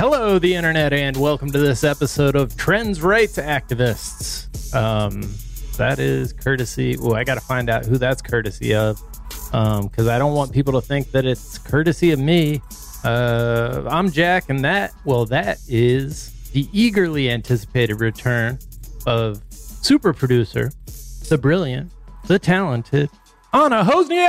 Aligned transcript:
Hello, 0.00 0.38
the 0.38 0.54
internet, 0.54 0.94
and 0.94 1.14
welcome 1.14 1.50
to 1.50 1.58
this 1.58 1.84
episode 1.84 2.34
of 2.34 2.56
Trends 2.56 3.02
Rights 3.02 3.36
Activists. 3.36 4.74
Um, 4.74 5.34
that 5.76 5.98
is 5.98 6.32
courtesy. 6.32 6.96
Oh, 6.98 7.12
I 7.12 7.22
got 7.22 7.34
to 7.34 7.42
find 7.42 7.68
out 7.68 7.84
who 7.84 7.98
that's 7.98 8.22
courtesy 8.22 8.74
of, 8.74 8.98
because 9.28 10.08
I 10.08 10.16
don't 10.18 10.32
want 10.34 10.52
people 10.52 10.72
to 10.72 10.80
think 10.80 11.10
that 11.10 11.26
it's 11.26 11.58
courtesy 11.58 12.12
of 12.12 12.18
me. 12.18 12.62
Uh, 13.04 13.82
I'm 13.90 14.10
Jack, 14.10 14.48
and 14.48 14.64
that, 14.64 14.94
well, 15.04 15.26
that 15.26 15.58
is 15.68 16.30
the 16.52 16.66
eagerly 16.72 17.28
anticipated 17.28 18.00
return 18.00 18.58
of 19.04 19.42
super 19.50 20.14
producer, 20.14 20.72
the 21.28 21.36
brilliant, 21.36 21.92
the 22.26 22.38
talented 22.38 23.10
Anna 23.52 23.82
Hossnieh. 23.82 24.28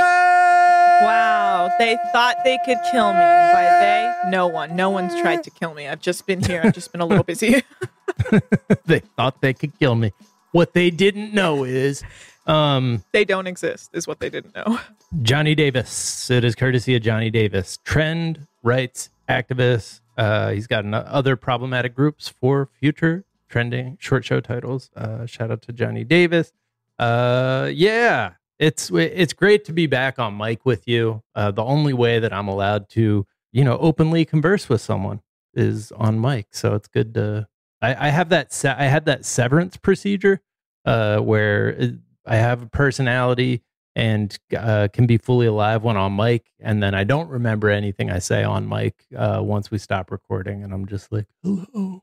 Wow, 1.02 1.70
they 1.78 1.96
thought 2.12 2.36
they 2.44 2.58
could 2.64 2.78
kill 2.90 3.12
me. 3.12 3.20
By 3.20 3.62
they, 3.80 4.30
no 4.30 4.46
one. 4.46 4.74
No 4.74 4.90
one's 4.90 5.14
tried 5.20 5.44
to 5.44 5.50
kill 5.50 5.74
me. 5.74 5.86
I've 5.86 6.00
just 6.00 6.26
been 6.26 6.42
here. 6.42 6.60
I've 6.64 6.74
just 6.74 6.90
been 6.92 7.00
a 7.00 7.06
little 7.06 7.24
busy. 7.24 7.62
they 8.86 9.00
thought 9.00 9.40
they 9.40 9.54
could 9.54 9.78
kill 9.78 9.94
me. 9.94 10.12
What 10.50 10.74
they 10.74 10.90
didn't 10.90 11.32
know 11.32 11.64
is 11.64 12.02
um, 12.46 13.04
they 13.12 13.24
don't 13.24 13.46
exist, 13.46 13.90
is 13.92 14.06
what 14.06 14.20
they 14.20 14.28
didn't 14.28 14.54
know. 14.54 14.80
Johnny 15.22 15.54
Davis. 15.54 16.30
It 16.30 16.44
is 16.44 16.54
courtesy 16.54 16.96
of 16.96 17.02
Johnny 17.02 17.30
Davis, 17.30 17.78
trend 17.84 18.46
rights 18.62 19.10
activist. 19.28 20.00
Uh, 20.16 20.50
he's 20.50 20.66
got 20.66 20.84
other 20.92 21.36
problematic 21.36 21.94
groups 21.94 22.28
for 22.28 22.68
future 22.80 23.24
trending 23.48 23.98
short 24.00 24.24
show 24.24 24.40
titles. 24.40 24.90
Uh, 24.96 25.26
shout 25.26 25.50
out 25.50 25.62
to 25.62 25.72
Johnny 25.72 26.04
Davis. 26.04 26.52
Uh, 26.98 27.70
yeah, 27.72 28.32
it's 28.62 28.90
it's 28.92 29.32
great 29.32 29.64
to 29.64 29.72
be 29.72 29.86
back 29.86 30.20
on 30.20 30.36
mic 30.36 30.64
with 30.64 30.86
you. 30.86 31.22
Uh, 31.34 31.50
the 31.50 31.64
only 31.64 31.92
way 31.92 32.20
that 32.20 32.32
I'm 32.32 32.46
allowed 32.46 32.88
to, 32.90 33.26
you 33.50 33.64
know, 33.64 33.76
openly 33.78 34.24
converse 34.24 34.68
with 34.68 34.80
someone 34.80 35.20
is 35.52 35.90
on 35.92 36.20
mic. 36.20 36.46
So 36.52 36.74
it's 36.74 36.86
good 36.86 37.12
to. 37.14 37.48
I, 37.82 38.06
I 38.06 38.10
have 38.10 38.28
that. 38.28 38.52
Se- 38.52 38.76
I 38.78 38.84
had 38.84 39.04
that 39.06 39.24
severance 39.24 39.76
procedure 39.76 40.40
uh, 40.84 41.18
where 41.18 41.76
I 42.24 42.36
have 42.36 42.62
a 42.62 42.66
personality 42.66 43.62
and 43.96 44.38
uh, 44.56 44.86
can 44.92 45.06
be 45.06 45.18
fully 45.18 45.46
alive 45.46 45.82
when 45.82 45.96
on 45.96 46.14
mic, 46.14 46.52
and 46.60 46.80
then 46.80 46.94
I 46.94 47.02
don't 47.02 47.28
remember 47.28 47.68
anything 47.68 48.10
I 48.12 48.20
say 48.20 48.44
on 48.44 48.68
mic 48.68 49.04
uh, 49.14 49.40
once 49.42 49.72
we 49.72 49.78
stop 49.78 50.12
recording, 50.12 50.62
and 50.62 50.72
I'm 50.72 50.86
just 50.86 51.10
like, 51.10 51.26
hello. 51.42 52.02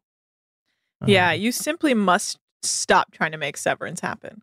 yeah, 1.07 1.31
Um, 1.31 1.39
you 1.39 1.53
simply 1.53 1.93
must 1.93 2.37
stop 2.63 3.13
trying 3.13 3.31
to 3.31 3.37
make 3.37 3.55
Severance 3.55 4.01
happen. 4.01 4.41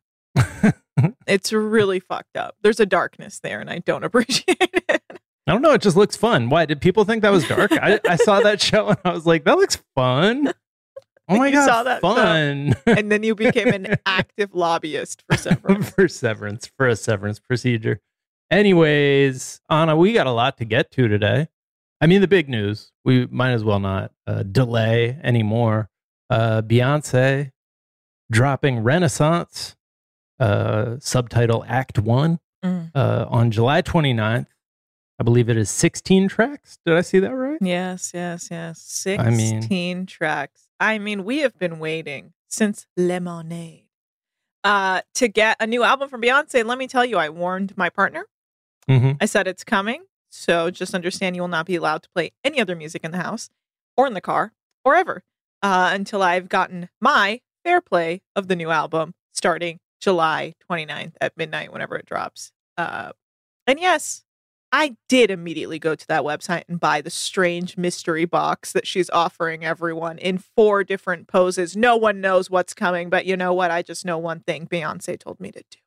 it's 1.26 1.52
really 1.52 2.00
fucked 2.00 2.36
up. 2.36 2.56
There's 2.62 2.80
a 2.80 2.86
darkness 2.86 3.40
there, 3.40 3.60
and 3.60 3.68
I 3.70 3.78
don't 3.80 4.04
appreciate 4.04 4.56
it. 4.60 5.02
I 5.48 5.52
don't 5.52 5.62
know. 5.62 5.72
It 5.72 5.80
just 5.82 5.96
looks 5.96 6.16
fun. 6.16 6.48
Why 6.48 6.66
did 6.66 6.80
people 6.80 7.04
think 7.04 7.22
that 7.22 7.30
was 7.30 7.46
dark? 7.46 7.70
I, 7.72 8.00
I 8.08 8.16
saw 8.16 8.40
that 8.42 8.60
show 8.60 8.88
and 8.88 8.98
I 9.04 9.12
was 9.12 9.26
like, 9.26 9.44
that 9.44 9.56
looks 9.56 9.78
fun. 9.94 10.52
Oh 11.28 11.38
my 11.38 11.46
You 11.48 11.52
god, 11.54 11.66
saw 11.66 11.82
that 11.84 12.00
show. 12.00 12.14
fun 12.14 12.74
and 12.86 13.12
then 13.12 13.22
you 13.22 13.34
became 13.36 13.68
an 13.68 13.96
active 14.06 14.54
lobbyist 14.54 15.22
for 15.28 15.36
Severance. 15.36 15.90
for 15.90 16.08
severance 16.08 16.70
for 16.76 16.88
a 16.88 16.96
severance 16.96 17.38
procedure. 17.38 18.00
Anyways, 18.50 19.60
Anna, 19.70 19.96
we 19.96 20.12
got 20.12 20.26
a 20.26 20.32
lot 20.32 20.56
to 20.58 20.64
get 20.64 20.90
to 20.92 21.06
today. 21.06 21.46
I 22.00 22.06
mean, 22.08 22.20
the 22.20 22.28
big 22.28 22.48
news. 22.48 22.90
We 23.04 23.26
might 23.26 23.52
as 23.52 23.62
well 23.62 23.78
not 23.78 24.10
uh, 24.26 24.42
delay 24.42 25.16
anymore. 25.22 25.88
Uh, 26.28 26.60
Beyonce 26.62 27.52
dropping 28.32 28.80
Renaissance, 28.80 29.75
uh, 30.40 30.96
subtitle 31.00 31.64
Act 31.68 31.98
One, 31.98 32.38
Mm. 32.64 32.90
uh, 32.94 33.26
on 33.28 33.50
July 33.50 33.82
29th. 33.82 34.46
I 35.18 35.22
believe 35.24 35.48
it 35.48 35.56
is 35.56 35.70
16 35.70 36.28
tracks. 36.28 36.78
Did 36.84 36.96
I 36.96 37.00
see 37.02 37.18
that 37.20 37.34
right? 37.34 37.58
Yes, 37.60 38.10
yes, 38.14 38.48
yes. 38.50 39.06
I 39.06 39.30
mean- 39.30 39.62
16 39.62 40.06
tracks. 40.06 40.62
I 40.80 40.98
mean, 40.98 41.24
we 41.24 41.38
have 41.38 41.58
been 41.58 41.78
waiting 41.78 42.32
since 42.48 42.86
Lemonade 42.96 43.84
uh, 44.64 45.02
to 45.14 45.28
get 45.28 45.56
a 45.60 45.66
new 45.66 45.82
album 45.84 46.08
from 46.08 46.20
Beyonce. 46.22 46.64
Let 46.64 46.76
me 46.78 46.86
tell 46.88 47.04
you, 47.04 47.18
I 47.18 47.28
warned 47.28 47.76
my 47.76 47.88
partner. 47.88 48.26
Mm-hmm. 48.90 49.12
I 49.20 49.26
said 49.26 49.46
it's 49.46 49.64
coming. 49.64 50.04
So 50.30 50.70
just 50.70 50.94
understand 50.94 51.34
you 51.36 51.42
will 51.42 51.48
not 51.48 51.66
be 51.66 51.76
allowed 51.76 52.02
to 52.02 52.08
play 52.14 52.32
any 52.44 52.60
other 52.60 52.76
music 52.76 53.04
in 53.04 53.10
the 53.10 53.18
house. 53.18 53.48
or 53.96 54.06
in 54.06 54.12
the 54.14 54.20
car 54.20 54.52
or 54.84 54.94
ever 54.94 55.22
uh, 55.62 55.90
until 55.94 56.22
I've 56.22 56.48
gotten 56.50 56.90
my 57.00 57.40
fair 57.64 57.80
play 57.80 58.20
of 58.34 58.48
the 58.48 58.56
new 58.56 58.70
album 58.70 59.14
starting 59.32 59.78
July 60.00 60.54
29th 60.70 61.14
at 61.20 61.36
midnight, 61.36 61.72
whenever 61.72 61.96
it 61.96 62.06
drops. 62.06 62.52
Uh, 62.76 63.12
and 63.66 63.80
yes, 63.80 64.24
I 64.72 64.96
did 65.08 65.30
immediately 65.30 65.78
go 65.78 65.94
to 65.94 66.06
that 66.08 66.22
website 66.22 66.64
and 66.68 66.78
buy 66.78 67.00
the 67.00 67.10
strange 67.10 67.76
mystery 67.76 68.24
box 68.24 68.72
that 68.72 68.86
she's 68.86 69.08
offering 69.10 69.64
everyone 69.64 70.18
in 70.18 70.38
four 70.38 70.84
different 70.84 71.28
poses. 71.28 71.76
No 71.76 71.96
one 71.96 72.20
knows 72.20 72.50
what's 72.50 72.74
coming, 72.74 73.08
but 73.08 73.26
you 73.26 73.36
know 73.36 73.54
what? 73.54 73.70
I 73.70 73.82
just 73.82 74.04
know 74.04 74.18
one 74.18 74.40
thing 74.40 74.66
Beyonce 74.66 75.18
told 75.18 75.40
me 75.40 75.52
to 75.52 75.62
do. 75.70 75.78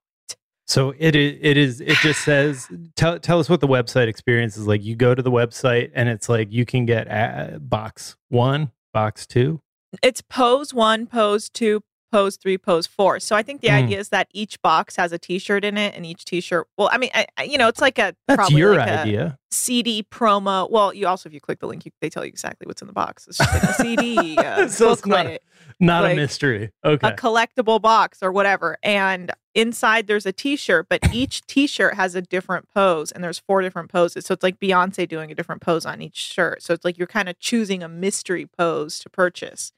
So 0.65 0.93
it 0.99 1.15
is. 1.15 1.39
It 1.41 1.57
is. 1.57 1.81
It 1.81 1.97
just 1.97 2.23
says. 2.23 2.67
Tell 2.95 3.19
tell 3.19 3.39
us 3.39 3.49
what 3.49 3.59
the 3.59 3.67
website 3.67 4.07
experience 4.07 4.55
is 4.55 4.67
like. 4.67 4.83
You 4.83 4.95
go 4.95 5.15
to 5.15 5.21
the 5.23 5.31
website 5.31 5.89
and 5.95 6.07
it's 6.07 6.29
like 6.29 6.51
you 6.51 6.63
can 6.63 6.85
get 6.85 7.07
a 7.07 7.59
box 7.59 8.15
one, 8.29 8.71
box 8.93 9.25
two. 9.25 9.61
It's 10.03 10.21
pose 10.21 10.71
one, 10.71 11.07
pose 11.07 11.49
two, 11.49 11.81
pose 12.11 12.37
three, 12.37 12.57
pose 12.57 12.87
four. 12.87 13.19
So 13.19 13.35
I 13.35 13.43
think 13.43 13.61
the 13.61 13.67
Mm. 13.69 13.83
idea 13.83 13.99
is 13.99 14.09
that 14.09 14.27
each 14.33 14.61
box 14.61 14.95
has 14.95 15.11
a 15.11 15.17
T-shirt 15.17 15.63
in 15.63 15.77
it, 15.77 15.95
and 15.95 16.05
each 16.05 16.25
T-shirt. 16.25 16.67
Well, 16.77 16.89
I 16.91 16.97
mean, 16.97 17.09
I, 17.13 17.43
you 17.43 17.57
know, 17.57 17.67
it's 17.67 17.81
like 17.81 17.97
a 17.99 18.15
That's 18.27 18.37
probably 18.37 18.57
your 18.57 18.75
like 18.75 18.87
a 18.89 18.99
idea. 19.01 19.39
CD 19.51 20.03
promo. 20.03 20.69
Well, 20.69 20.93
you 20.93 21.07
also, 21.07 21.27
if 21.29 21.33
you 21.33 21.41
click 21.41 21.59
the 21.59 21.67
link, 21.67 21.85
you, 21.85 21.91
they 22.01 22.09
tell 22.09 22.23
you 22.23 22.29
exactly 22.29 22.65
what's 22.67 22.81
in 22.81 22.87
the 22.87 22.93
box. 22.93 23.27
It's 23.27 23.37
just 23.37 23.53
like 23.53 23.63
a 23.63 23.73
CD, 23.73 24.37
uh, 24.37 24.67
So 24.67 24.91
it's 24.91 25.05
not- 25.05 25.23
booklet, 25.25 25.43
Not 25.79 26.03
like, 26.03 26.13
a 26.13 26.15
mystery. 26.15 26.71
Okay. 26.83 27.07
a 27.07 27.11
collectible 27.13 27.81
box 27.81 28.19
or 28.21 28.31
whatever. 28.31 28.77
And 28.83 29.31
inside 29.55 30.07
there's 30.07 30.25
a 30.25 30.31
T-shirt, 30.31 30.87
but 30.89 30.99
each 31.13 31.45
T-shirt 31.47 31.95
has 31.95 32.15
a 32.15 32.21
different 32.21 32.67
pose, 32.73 33.11
and 33.11 33.23
there's 33.23 33.39
four 33.39 33.61
different 33.61 33.91
poses. 33.91 34.25
So 34.25 34.33
it's 34.33 34.43
like 34.43 34.59
Beyonce 34.59 35.07
doing 35.07 35.31
a 35.31 35.35
different 35.35 35.61
pose 35.61 35.85
on 35.85 36.01
each 36.01 36.15
shirt. 36.17 36.61
So 36.63 36.73
it's 36.73 36.85
like 36.85 36.97
you're 36.97 37.07
kind 37.07 37.29
of 37.29 37.39
choosing 37.39 37.81
a 37.83 37.87
mystery 37.89 38.45
pose 38.45 38.99
to 38.99 39.09
purchase. 39.09 39.71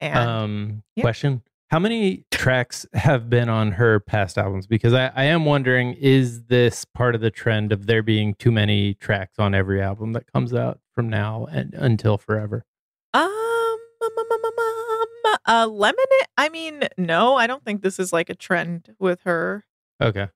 And 0.00 0.18
um 0.18 0.82
yeah. 0.94 1.00
question 1.02 1.42
how 1.68 1.78
many 1.80 2.24
tracks 2.30 2.86
have 2.94 3.28
been 3.28 3.48
on 3.48 3.72
her 3.72 3.98
past 4.00 4.38
albums 4.38 4.66
because 4.66 4.92
I, 4.92 5.10
I 5.16 5.24
am 5.24 5.44
wondering 5.44 5.94
is 5.94 6.44
this 6.44 6.84
part 6.84 7.14
of 7.14 7.20
the 7.20 7.30
trend 7.30 7.72
of 7.72 7.86
there 7.86 8.02
being 8.02 8.34
too 8.34 8.52
many 8.52 8.94
tracks 8.94 9.38
on 9.38 9.54
every 9.54 9.82
album 9.82 10.12
that 10.12 10.30
comes 10.32 10.54
out 10.54 10.78
from 10.94 11.08
now 11.08 11.46
and 11.50 11.74
until 11.74 12.18
forever 12.18 12.64
Um, 13.12 13.22
um, 13.22 14.10
um, 14.18 14.26
um, 14.32 14.40
um, 14.44 15.06
um, 15.24 15.36
uh, 15.46 15.66
lemonade. 15.66 16.28
I 16.38 16.48
mean, 16.50 16.82
no, 16.96 17.34
I 17.34 17.46
don't 17.46 17.64
think 17.64 17.82
this 17.82 17.98
is 17.98 18.12
like 18.12 18.30
a 18.30 18.34
trend 18.34 18.94
with 18.98 19.22
her. 19.24 19.64
okay 20.00 20.28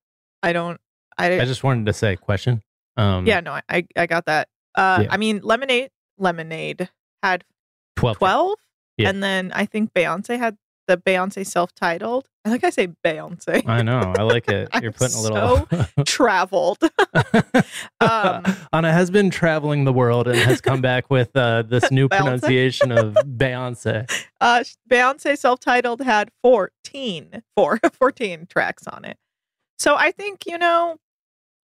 I 0.43 0.53
don't. 0.53 0.81
I, 1.19 1.39
i 1.41 1.45
just 1.45 1.63
wanted 1.63 1.85
to 1.87 1.93
say 1.93 2.17
question 2.17 2.63
um 2.97 3.27
yeah, 3.27 3.41
no, 3.41 3.53
I, 3.69 3.87
I, 3.97 4.07
got 4.07 4.25
that. 4.27 4.49
Uh, 4.75 5.01
Yeah. 5.03 5.09
I 5.13 5.17
mean, 5.17 5.41
lemonade, 5.43 5.91
lemonade 6.19 6.89
had 7.23 7.45
12 7.97 8.17
twelve, 8.19 8.59
Yeah. 8.97 9.11
and 9.11 9.23
then 9.23 9.53
I 9.55 9.67
think 9.67 9.93
Beyonce 9.93 10.39
had 10.39 10.57
the 10.91 10.97
Beyonce 10.97 11.47
self-titled. 11.47 12.29
I 12.45 12.51
think 12.51 12.65
I 12.65 12.71
say 12.71 12.89
Beyonce. 13.05 13.63
i 13.69 13.83
know 13.83 14.13
i 14.17 14.23
like 14.23 14.49
it 14.49 14.69
you're 14.83 14.93
putting 14.93 15.17
a 15.17 15.21
little 15.21 15.69
Traveled. 16.05 16.79
um, 18.01 18.43
anna 18.73 18.93
has 18.93 19.11
been 19.11 19.31
traveling 19.31 19.85
the 19.85 19.93
world 19.93 20.27
and 20.27 20.37
has 20.39 20.61
come 20.61 20.81
back 20.81 21.11
with 21.11 21.37
uh, 21.37 21.63
this 21.63 21.91
new 21.93 22.09
Beyonce. 22.09 22.19
pronunciation 22.19 22.91
of 22.93 23.15
beyonce 23.15 24.11
uh, 24.41 24.65
Beyonce 24.91 25.39
self-titled 25.39 26.01
had 26.01 26.31
14, 26.43 27.43
four, 27.55 27.79
14 27.93 28.47
tracks 28.49 28.87
on 28.87 29.05
it. 29.05 29.19
So 29.79 29.95
I 29.95 30.11
think, 30.11 30.45
you 30.47 30.59
know, 30.59 30.97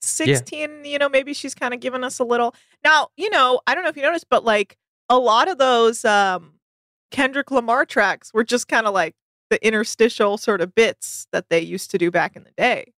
16, 0.03 0.85
you 0.85 0.99
know, 0.99 1.09
maybe 1.09 1.33
she's 1.35 1.55
kind 1.55 1.75
of 1.75 1.81
given 1.81 2.05
us 2.05 2.19
a 2.19 2.25
little. 2.25 2.55
Now, 2.85 3.09
you 3.17 3.31
know, 3.31 3.61
I 3.67 3.75
don't 3.75 3.83
know 3.83 3.91
if 3.91 3.97
you 3.97 4.03
noticed, 4.03 4.27
but 4.31 4.45
like 4.45 4.77
a 5.09 5.19
lot 5.19 5.49
of 5.49 5.59
those 5.59 6.05
um 6.05 6.53
Kendrick 7.11 7.51
Lamar 7.51 7.85
tracks 7.85 8.33
were 8.33 8.45
just 8.45 8.69
kind 8.69 8.87
of 8.87 8.95
like 8.95 9.15
the 9.51 9.65
interstitial 9.67 10.39
sort 10.39 10.61
of 10.61 10.75
bits 10.75 11.27
that 11.33 11.49
they 11.49 11.61
used 11.61 11.91
to 11.93 11.99
do 11.99 12.11
back 12.11 12.37
in 12.37 12.45
the 12.45 12.53
day. 12.57 12.93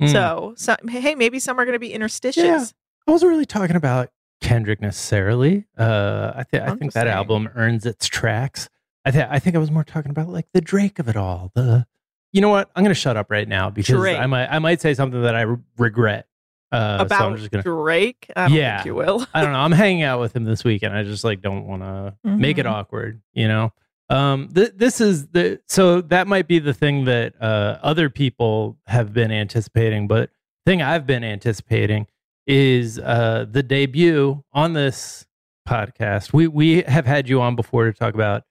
Hmm. 0.00 0.08
So, 0.08 0.54
so, 0.56 0.76
hey, 0.88 1.14
maybe 1.14 1.38
some 1.38 1.58
are 1.58 1.64
going 1.64 1.74
to 1.74 1.78
be 1.78 1.92
interstitious. 1.92 2.44
Yeah. 2.44 2.64
I 3.08 3.10
wasn't 3.10 3.30
really 3.30 3.46
talking 3.46 3.76
about 3.76 4.10
Kendrick 4.40 4.80
necessarily. 4.80 5.64
Uh, 5.78 6.32
I, 6.36 6.44
th- 6.50 6.62
I 6.62 6.74
think 6.74 6.92
that 6.92 7.04
saying. 7.04 7.14
album 7.14 7.48
earns 7.54 7.86
its 7.86 8.06
tracks. 8.06 8.68
I 9.04 9.10
think 9.12 9.28
I 9.30 9.38
think 9.38 9.56
I 9.56 9.60
was 9.60 9.70
more 9.70 9.84
talking 9.84 10.10
about 10.10 10.28
like 10.28 10.48
the 10.52 10.60
Drake 10.60 10.98
of 10.98 11.08
it 11.08 11.16
all. 11.16 11.52
The 11.54 11.86
you 12.32 12.40
know 12.40 12.48
what? 12.48 12.68
I'm 12.74 12.82
going 12.82 12.94
to 12.94 13.00
shut 13.00 13.16
up 13.16 13.30
right 13.30 13.48
now 13.48 13.70
because 13.70 13.94
Drake. 13.96 14.18
I 14.18 14.26
might 14.26 14.48
I 14.48 14.58
might 14.58 14.80
say 14.80 14.94
something 14.94 15.22
that 15.22 15.36
I 15.36 15.42
re- 15.42 15.58
regret. 15.78 16.26
Uh, 16.72 16.98
so 16.98 17.04
About 17.04 17.22
I'm 17.22 17.36
just 17.36 17.50
gonna. 17.50 17.62
Drake, 17.62 18.26
I 18.34 18.48
don't 18.48 18.56
Yeah. 18.56 18.76
think 18.78 18.86
you 18.86 18.94
will. 18.94 19.26
I 19.32 19.42
don't 19.42 19.52
know. 19.52 19.60
I'm 19.60 19.72
hanging 19.72 20.02
out 20.02 20.20
with 20.20 20.34
him 20.34 20.44
this 20.44 20.64
week, 20.64 20.82
and 20.82 20.92
I 20.96 21.04
just 21.04 21.22
like 21.24 21.40
don't 21.40 21.66
want 21.66 21.82
to 21.82 22.14
make 22.24 22.58
it 22.58 22.66
Mhm. 22.66 22.70
awkward. 22.72 23.20
You 23.34 23.48
know. 23.48 23.72
Um. 24.08 24.48
Th- 24.54 24.72
this 24.74 25.00
is 25.00 25.28
the 25.28 25.60
so 25.68 26.00
that 26.02 26.26
might 26.26 26.46
be 26.48 26.58
the 26.58 26.74
thing 26.74 27.04
that 27.06 27.34
uh 27.40 27.78
other 27.82 28.08
people 28.10 28.78
have 28.86 29.12
been 29.12 29.30
anticipating, 29.32 30.06
but 30.08 30.30
thing 30.64 30.82
I've 30.82 31.06
been 31.06 31.22
anticipating 31.24 32.06
is 32.46 32.98
uh 32.98 33.46
the 33.50 33.62
debut 33.62 34.44
on 34.52 34.72
this 34.74 35.26
podcast. 35.68 36.32
We 36.32 36.46
we 36.48 36.82
have 36.82 37.06
had 37.06 37.28
you 37.28 37.40
on 37.40 37.56
before 37.56 37.84
to 37.86 37.92
talk 37.92 38.14
about 38.14 38.42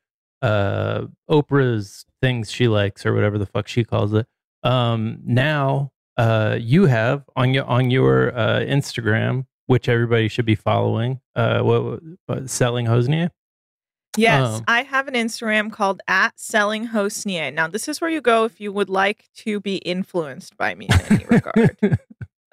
uh 0.41 1.05
Oprah's 1.29 2.05
things 2.21 2.51
she 2.51 2.67
likes 2.67 3.05
or 3.05 3.13
whatever 3.13 3.37
the 3.37 3.45
fuck 3.45 3.67
she 3.67 3.83
calls 3.83 4.13
it. 4.13 4.27
Um 4.63 5.19
now 5.25 5.91
uh 6.17 6.57
you 6.59 6.85
have 6.85 7.23
on 7.35 7.53
your 7.53 7.65
on 7.65 7.91
your 7.91 8.35
uh 8.37 8.59
Instagram, 8.61 9.45
which 9.67 9.89
everybody 9.89 10.27
should 10.27 10.45
be 10.45 10.55
following, 10.55 11.19
uh 11.35 11.61
what, 11.61 12.01
what 12.25 12.49
selling 12.49 12.85
Hossnieh? 12.85 13.29
Yes, 14.17 14.59
Um, 14.59 14.63
I 14.67 14.83
have 14.83 15.09
an 15.09 15.13
Instagram 15.13 15.73
called 15.73 16.01
at 16.07 16.39
selling 16.39 16.87
Hossnieh. 16.87 17.53
Now, 17.53 17.67
this 17.67 17.89
is 17.89 17.99
where 17.99 18.09
you 18.09 18.21
go 18.21 18.45
if 18.45 18.61
you 18.61 18.71
would 18.71 18.87
like 18.89 19.25
to 19.39 19.59
be 19.59 19.75
influenced 19.77 20.55
by 20.55 20.73
me 20.73 20.87
in 20.89 21.13
any 21.13 21.25
regard. 21.25 21.77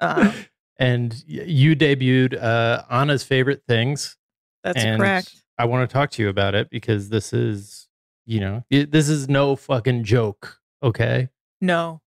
Um, 0.01 0.33
and 0.77 1.23
you 1.25 1.77
debuted 1.77 2.37
uh 2.41 2.83
Anna's 2.89 3.23
favorite 3.23 3.63
things. 3.65 4.17
That's 4.65 4.83
correct. 4.83 5.33
I 5.57 5.63
want 5.65 5.89
to 5.89 5.93
talk 5.93 6.11
to 6.11 6.21
you 6.21 6.27
about 6.27 6.55
it 6.55 6.69
because 6.69 7.07
this 7.07 7.31
is, 7.31 7.87
you 8.25 8.41
know, 8.41 8.63
it, 8.69 8.91
this 8.91 9.07
is 9.07 9.29
no 9.29 9.55
fucking 9.55 10.03
joke. 10.03 10.59
Okay, 10.81 11.29
No. 11.61 12.01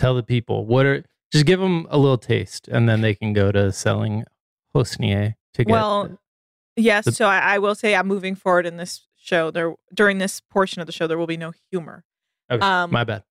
Tell 0.00 0.14
the 0.14 0.22
people 0.22 0.64
what 0.64 0.86
are. 0.86 1.04
Just 1.30 1.44
give 1.44 1.60
them 1.60 1.86
a 1.90 1.98
little 1.98 2.16
taste, 2.18 2.66
and 2.68 2.88
then 2.88 3.02
they 3.02 3.14
can 3.14 3.34
go 3.34 3.52
to 3.52 3.70
selling 3.70 4.24
Hossnieh 4.74 5.34
to 5.54 5.64
get. 5.64 5.70
Well, 5.70 6.18
yes. 6.74 7.04
the- 7.04 7.12
so 7.12 7.26
I, 7.26 7.38
I 7.38 7.58
will 7.58 7.74
say, 7.74 7.94
I'm 7.94 8.08
moving 8.08 8.34
forward 8.34 8.64
in 8.64 8.78
this 8.78 9.06
show. 9.16 9.50
There 9.50 9.74
during 9.92 10.16
this 10.18 10.40
portion 10.40 10.80
of 10.80 10.86
the 10.86 10.92
show, 10.92 11.06
there 11.06 11.18
will 11.18 11.26
be 11.26 11.36
no 11.36 11.52
humor. 11.70 12.04
okay, 12.50 12.64
um, 12.64 12.90
my 12.90 13.04
bad. 13.04 13.24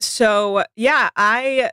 So 0.00 0.64
yeah, 0.76 1.10
I, 1.16 1.72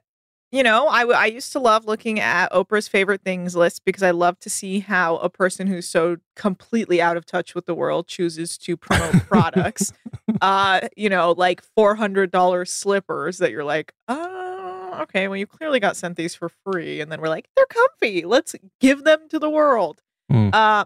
you 0.52 0.64
know, 0.64 0.88
I, 0.88 1.04
I 1.04 1.26
used 1.28 1.54
to 1.54 1.60
love 1.60 1.86
looking 1.86 2.20
at 2.20 2.52
Oprah's 2.52 2.88
favorite 2.88 3.22
things 3.24 3.56
list 3.56 3.86
because 3.86 4.04
I 4.04 4.12
love 4.12 4.38
to 4.40 4.50
see 4.50 4.80
how 4.80 5.16
a 5.18 5.30
person 5.30 5.68
who's 5.68 5.88
so 5.88 6.18
completely 6.36 7.02
out 7.02 7.16
of 7.16 7.26
touch 7.26 7.56
with 7.56 7.66
the 7.66 7.74
world 7.74 8.08
chooses 8.08 8.58
to 8.60 8.76
promote 8.76 9.14
products. 9.28 9.94
uh, 10.42 10.82
you 10.98 11.10
know, 11.10 11.32
like 11.32 11.62
four 11.76 11.96
hundred 11.96 12.32
dollars 12.32 12.72
slippers 12.72 13.38
that 13.38 13.52
you're 13.52 13.64
like, 13.64 13.94
oh, 14.10 15.00
okay, 15.04 15.30
well, 15.30 15.38
you 15.38 15.48
clearly 15.48 15.80
got 15.80 15.96
sent 15.96 16.18
these 16.18 16.36
for 16.36 16.50
free, 16.50 17.00
and 17.00 17.10
then 17.10 17.22
we're 17.22 17.30
like, 17.30 17.48
they're 17.56 17.66
comfy. 17.68 18.26
Let's 18.26 18.54
give 18.82 19.06
them 19.06 19.30
to 19.30 19.40
the 19.40 19.50
world. 19.50 20.02
Hmm. 20.30 20.50
Uh, 20.52 20.86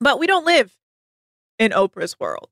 but 0.00 0.18
we 0.18 0.26
don't 0.26 0.44
live 0.44 0.76
in 1.58 1.72
Oprah's 1.72 2.20
world. 2.20 2.50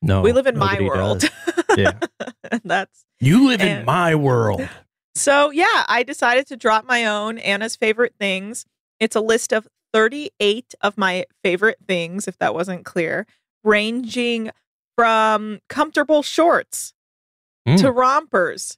No, 0.00 0.22
we 0.22 0.32
live 0.32 0.48
in 0.48 0.58
my 0.58 0.80
world. 0.80 1.20
does. 1.20 1.30
Yeah, 1.78 1.92
and 2.50 2.62
that's 2.64 3.04
you 3.20 3.46
live 3.46 3.60
in 3.60 3.84
my 3.84 4.16
world. 4.16 4.68
So, 5.14 5.50
yeah, 5.50 5.84
I 5.88 6.02
decided 6.02 6.46
to 6.48 6.56
drop 6.56 6.86
my 6.86 7.04
own 7.04 7.38
Anna's 7.38 7.76
favorite 7.76 8.14
things. 8.18 8.64
It's 8.98 9.16
a 9.16 9.20
list 9.20 9.52
of 9.52 9.68
38 9.92 10.74
of 10.80 10.96
my 10.96 11.26
favorite 11.44 11.78
things, 11.86 12.26
if 12.26 12.38
that 12.38 12.54
wasn't 12.54 12.84
clear, 12.84 13.26
ranging 13.62 14.50
from 14.96 15.60
comfortable 15.68 16.22
shorts 16.22 16.94
Mm. 17.66 17.78
to 17.80 17.92
rompers, 17.92 18.76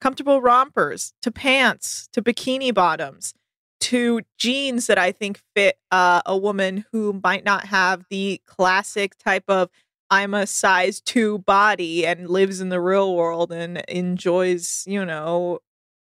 comfortable 0.00 0.40
rompers 0.42 1.12
to 1.22 1.30
pants 1.30 2.08
to 2.12 2.20
bikini 2.20 2.74
bottoms 2.74 3.32
to 3.80 4.22
jeans 4.38 4.88
that 4.88 4.98
I 4.98 5.12
think 5.12 5.40
fit 5.54 5.76
uh, 5.92 6.20
a 6.26 6.36
woman 6.36 6.84
who 6.90 7.20
might 7.22 7.44
not 7.44 7.66
have 7.66 8.04
the 8.10 8.40
classic 8.46 9.16
type 9.18 9.44
of 9.46 9.70
I'm 10.10 10.34
a 10.34 10.46
size 10.48 11.00
two 11.00 11.38
body 11.38 12.04
and 12.06 12.28
lives 12.28 12.60
in 12.60 12.70
the 12.70 12.80
real 12.80 13.14
world 13.14 13.52
and 13.52 13.78
enjoys, 13.88 14.82
you 14.86 15.04
know, 15.04 15.60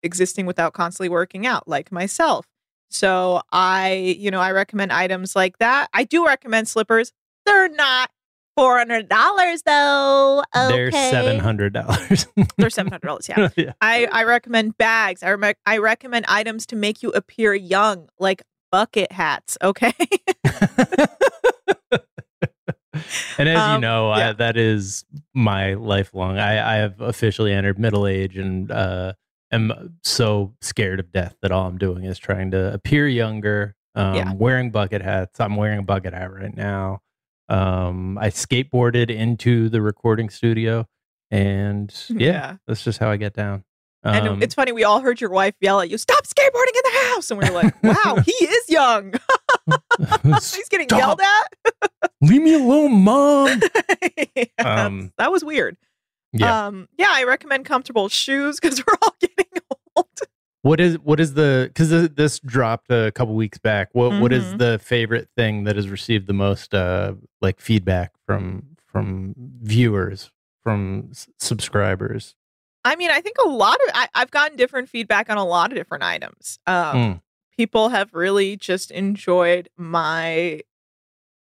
existing 0.04 0.46
without 0.46 0.74
constantly 0.74 1.10
working 1.10 1.46
out 1.46 1.68
like 1.68 1.92
myself. 1.92 2.46
So 2.90 3.42
I, 3.52 4.16
you 4.18 4.32
know, 4.32 4.40
I 4.40 4.52
recommend 4.52 4.92
items 4.94 5.36
like 5.36 5.58
that. 5.58 5.90
I 5.94 6.04
do 6.06 6.26
recommend 6.26 6.68
slippers. 6.70 7.12
They're 7.46 7.70
not 7.70 8.10
four 8.56 8.78
hundred 8.78 9.10
dollars 9.10 9.62
though. 9.64 10.44
Okay. 10.56 10.68
They're 10.70 10.92
seven 10.92 11.40
hundred 11.40 11.74
dollars. 11.74 12.28
They're 12.58 12.70
seven 12.70 12.92
hundred 12.92 13.08
dollars. 13.08 13.28
Yeah. 13.30 13.50
yeah. 13.58 13.74
I, 13.82 14.08
I 14.12 14.24
recommend 14.24 14.78
bags. 14.78 15.22
I, 15.24 15.36
I 15.66 15.78
recommend 15.80 16.26
items 16.28 16.66
to 16.68 16.76
make 16.76 17.04
you 17.04 17.10
appear 17.12 17.54
young, 17.54 18.08
like 18.20 18.42
bucket 18.72 19.12
hats. 19.12 19.58
Okay. 19.62 19.94
And 23.38 23.48
as 23.48 23.56
you 23.56 23.62
Um, 23.76 23.82
know, 23.82 24.10
I, 24.10 24.34
that 24.34 24.58
is 24.58 25.06
my 25.34 25.76
lifelong. 25.76 26.40
I, 26.40 26.74
I 26.74 26.76
have 26.78 27.00
officially 27.00 27.54
entered 27.54 27.78
middle 27.78 28.08
age 28.08 28.38
and 28.38 28.72
uh, 28.72 29.14
am 29.52 29.98
so 30.04 30.54
scared 30.62 31.00
of 31.00 31.12
death 31.12 31.36
that 31.42 31.52
all 31.52 31.68
I'm 31.68 31.78
doing 31.78 32.04
is 32.06 32.18
trying 32.20 32.52
to 32.52 32.74
appear 32.74 33.08
younger. 33.08 33.76
Um, 33.96 34.14
Yeah. 34.16 34.34
Wearing 34.34 34.72
bucket 34.72 35.02
hats. 35.02 35.40
I'm 35.40 35.56
wearing 35.56 35.80
a 35.80 35.84
bucket 35.84 36.14
hat 36.14 36.32
right 36.32 36.56
now. 36.56 37.00
Um, 37.50 38.18
I 38.18 38.30
skateboarded 38.30 39.10
into 39.10 39.70
the 39.70 39.82
recording 39.82 40.30
studio, 40.30 40.86
and 41.32 41.94
yeah, 42.10 42.18
Yeah. 42.32 42.56
that's 42.68 42.84
just 42.84 43.00
how 43.00 43.10
I 43.10 43.18
get 43.18 43.34
down. 43.34 43.64
And 44.04 44.28
Um, 44.28 44.44
it's 44.44 44.54
funny, 44.54 44.72
we 44.72 44.84
all 44.84 45.00
heard 45.02 45.20
your 45.20 45.32
wife 45.32 45.56
yell 45.60 45.82
at 45.82 45.90
you, 45.90 45.98
"Stop 45.98 46.26
skateboarding 46.26 46.76
in 46.76 46.82
the 46.94 47.00
house!" 47.14 47.32
And 47.32 47.40
we 47.40 47.46
are 47.48 47.52
like, 47.52 47.84
"Wow, 48.06 48.18
he 48.26 48.32
is 48.32 48.70
young. 48.70 49.14
He's 50.34 50.70
getting 50.70 50.88
Stop. 50.88 51.00
yelled 51.00 51.22
at." 51.22 51.92
Leave 52.22 52.42
me 52.42 52.54
alone, 52.54 52.92
mom. 53.04 53.60
Um, 54.60 55.12
that 55.18 55.32
was 55.32 55.44
weird. 55.44 55.78
Yeah. 56.34 56.68
Um, 56.68 56.88
yeah, 56.98 57.10
I 57.12 57.24
recommend 57.24 57.66
comfortable 57.66 58.10
shoes 58.10 58.60
because 58.60 58.80
we're 58.88 58.98
all 59.02 59.16
getting 59.20 59.46
old. 59.96 60.06
What 60.64 60.80
is 60.82 61.00
what 61.00 61.20
is 61.20 61.34
the 61.36 61.70
because 61.74 62.10
this 62.10 62.40
dropped 62.40 62.92
a 62.92 63.12
couple 63.14 63.36
weeks 63.36 63.58
back. 63.58 63.90
What 63.94 64.20
what 64.22 64.34
is 64.34 64.44
Mhm. 64.44 64.58
the 64.58 64.80
favorite 64.84 65.30
thing 65.38 65.64
that 65.64 65.76
has 65.78 65.88
received 65.90 66.28
the 66.28 66.34
most 66.34 66.74
uh 66.74 67.14
like 67.42 67.62
feedback 67.62 68.12
from 68.26 68.76
from 68.86 69.34
viewers 69.62 70.30
from 70.64 71.08
s- 71.12 71.30
subscribers? 71.40 72.36
I 72.84 72.96
mean, 72.98 73.12
I 73.12 73.22
think 73.22 73.38
a 73.44 73.48
lot 73.48 73.76
of 73.76 73.92
I, 73.94 74.08
I've 74.14 74.32
gotten 74.32 74.58
different 74.58 74.90
feedback 74.90 75.30
on 75.30 75.38
a 75.38 75.46
lot 75.46 75.72
of 75.72 75.78
different 75.78 76.04
items. 76.04 76.60
Um, 76.68 76.96
Mm. 76.98 77.22
People 77.56 77.90
have 77.90 78.14
really 78.14 78.56
just 78.56 78.92
enjoyed 78.92 79.68
my 79.78 80.62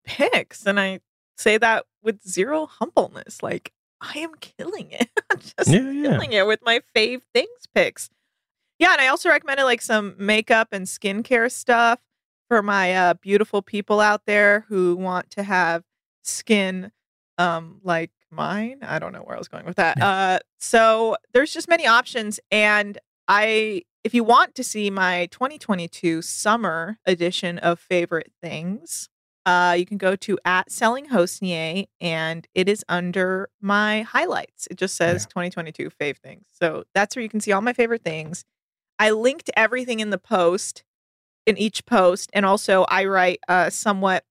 picks, 0.05 0.65
and 0.65 0.79
I 0.79 1.01
say 1.38 1.57
that 1.57 1.86
with 2.01 2.21
zero 2.27 2.65
humbleness. 2.65 3.43
Like 3.43 3.71
I 4.01 4.19
am 4.19 4.31
killing 4.39 4.91
it, 4.91 5.09
I'm 5.31 5.39
just 5.39 5.67
Yeah, 5.69 5.89
yeah. 5.91 6.09
killing 6.11 6.31
it 6.33 6.47
with 6.47 6.59
my 6.63 6.81
fave 6.95 7.21
things 7.33 7.49
picks. 7.73 8.09
Yeah, 8.79 8.93
and 8.93 9.01
I 9.01 9.07
also 9.07 9.29
recommended 9.29 9.65
like 9.65 9.81
some 9.81 10.15
makeup 10.17 10.69
and 10.71 10.85
skincare 10.85 11.51
stuff 11.51 11.99
for 12.47 12.63
my 12.63 12.93
uh, 12.95 13.13
beautiful 13.15 13.61
people 13.61 13.99
out 13.99 14.25
there 14.25 14.65
who 14.69 14.95
want 14.95 15.29
to 15.31 15.43
have 15.43 15.83
skin 16.23 16.91
um 17.37 17.79
like 17.83 18.11
mine. 18.31 18.79
I 18.81 18.99
don't 18.99 19.11
know 19.13 19.19
where 19.21 19.35
I 19.35 19.39
was 19.39 19.47
going 19.47 19.65
with 19.65 19.77
that. 19.77 20.01
Uh 20.01 20.39
so 20.59 21.15
there's 21.33 21.51
just 21.53 21.67
many 21.67 21.87
options 21.87 22.39
and 22.51 22.97
I 23.27 23.83
if 24.03 24.13
you 24.13 24.23
want 24.23 24.55
to 24.55 24.63
see 24.63 24.89
my 24.89 25.27
2022 25.27 26.21
summer 26.21 26.99
edition 27.05 27.57
of 27.59 27.79
favorite 27.79 28.31
things, 28.41 29.09
uh 29.49 29.73
you 29.73 29.85
can 29.85 29.97
go 29.97 30.15
to 30.15 30.37
at 30.45 30.71
selling 30.71 31.07
Hossnieh 31.07 31.87
and 31.99 32.47
it 32.53 32.69
is 32.69 32.85
under 32.87 33.49
my 33.61 34.03
highlights. 34.03 34.67
It 34.69 34.77
just 34.77 34.95
says 34.95 35.25
2022 35.25 35.89
fave 35.99 36.17
things. 36.17 36.45
So 36.59 36.83
that's 36.93 37.15
where 37.15 37.23
you 37.23 37.29
can 37.29 37.39
see 37.39 37.51
all 37.51 37.61
my 37.61 37.73
favorite 37.73 38.03
things. 38.03 38.45
I 38.99 39.11
linked 39.11 39.49
everything 39.57 39.99
in 40.01 40.09
the 40.11 40.17
post 40.19 40.83
in 41.47 41.57
each 41.57 41.85
post 41.85 42.29
and 42.33 42.45
also 42.45 42.85
I 42.89 43.05
write 43.05 43.39
uh 43.47 43.69
somewhat 43.69 44.23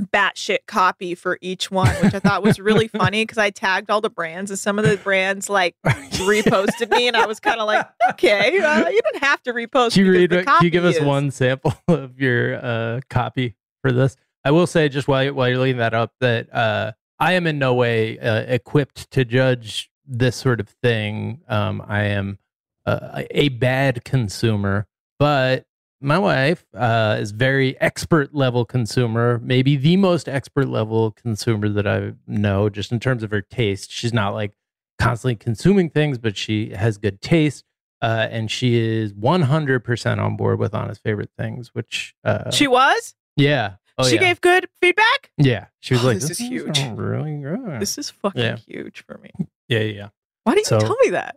batshit 0.00 0.58
copy 0.66 1.14
for 1.14 1.38
each 1.40 1.70
one, 1.70 1.88
which 2.02 2.12
I 2.14 2.18
thought 2.18 2.42
was 2.42 2.58
really 2.58 2.88
funny 3.02 3.22
because 3.22 3.38
I 3.38 3.48
tagged 3.50 3.90
all 3.90 4.00
the 4.00 4.10
brands 4.10 4.50
and 4.50 4.58
some 4.58 4.78
of 4.78 4.84
the 4.84 4.98
brands 4.98 5.48
like 5.48 5.74
reposted 5.84 6.90
me, 6.90 7.08
and 7.08 7.16
I 7.16 7.26
was 7.26 7.40
kind 7.40 7.60
of 7.60 7.66
like, 7.66 7.86
okay, 8.10 8.58
uh, 8.60 8.88
you 8.88 9.00
don't 9.02 9.22
have 9.24 9.42
to 9.44 9.52
repost. 9.54 9.94
Can 9.94 10.04
you 10.04 10.12
read? 10.12 10.30
Can 10.30 10.38
you 10.64 10.70
give 10.70 10.82
copy 10.82 10.96
us 10.96 10.96
is- 10.96 11.02
one 11.06 11.30
sample 11.30 11.72
of 11.88 12.20
your 12.20 12.56
uh 12.62 13.00
copy 13.08 13.56
for 13.82 13.92
this? 13.92 14.16
I 14.46 14.52
will 14.52 14.68
say 14.68 14.88
just 14.88 15.08
while 15.08 15.32
while 15.34 15.48
you're 15.48 15.58
leading 15.58 15.78
that 15.78 15.92
up 15.92 16.12
that 16.20 16.54
uh 16.54 16.92
I 17.18 17.32
am 17.32 17.48
in 17.48 17.58
no 17.58 17.74
way 17.74 18.16
uh, 18.18 18.42
equipped 18.42 19.10
to 19.10 19.24
judge 19.24 19.90
this 20.06 20.36
sort 20.36 20.60
of 20.60 20.68
thing. 20.68 21.40
Um, 21.48 21.82
I 21.86 22.02
am 22.04 22.38
uh, 22.84 23.22
a 23.30 23.48
bad 23.48 24.04
consumer, 24.04 24.86
but 25.18 25.64
my 26.00 26.18
wife 26.18 26.64
uh, 26.74 27.16
is 27.18 27.32
very 27.32 27.80
expert 27.80 28.34
level 28.34 28.64
consumer, 28.64 29.40
maybe 29.42 29.76
the 29.76 29.96
most 29.96 30.28
expert 30.28 30.68
level 30.68 31.10
consumer 31.10 31.68
that 31.70 31.86
I 31.86 32.12
know, 32.26 32.68
just 32.68 32.92
in 32.92 33.00
terms 33.00 33.22
of 33.22 33.30
her 33.30 33.40
taste. 33.40 33.90
She's 33.90 34.12
not 34.12 34.34
like 34.34 34.52
constantly 34.98 35.36
consuming 35.36 35.90
things, 35.90 36.18
but 36.18 36.36
she 36.36 36.70
has 36.70 36.98
good 36.98 37.20
taste. 37.20 37.64
Uh, 38.02 38.28
and 38.30 38.50
she 38.50 38.76
is 38.76 39.14
100% 39.14 40.18
on 40.22 40.36
board 40.36 40.58
with 40.58 40.74
Anna's 40.74 40.98
favorite 40.98 41.30
things, 41.38 41.70
which 41.72 42.14
uh, 42.24 42.50
She 42.50 42.68
was. 42.68 43.14
yeah. 43.36 43.76
Oh, 43.98 44.04
she 44.06 44.16
yeah. 44.16 44.20
gave 44.20 44.40
good 44.40 44.68
feedback. 44.80 45.30
Yeah. 45.38 45.66
She 45.80 45.94
was 45.94 46.04
Oh, 46.04 46.08
like, 46.08 46.18
this 46.20 46.30
is 46.30 46.38
huge. 46.38 46.78
really 46.94 47.38
good. 47.38 47.80
This 47.80 47.96
is 47.98 48.10
fucking 48.10 48.42
Yeah. 48.42 48.56
huge 48.56 49.04
for 49.06 49.18
me. 49.18 49.30
Yeah, 49.68 49.78
yeah, 49.80 49.92
yeah. 49.92 50.08
Why 50.44 50.54
didn't 50.54 50.66
So- 50.66 50.76
you 50.76 50.80
tell 50.82 50.96
me 51.02 51.10
that? 51.10 51.36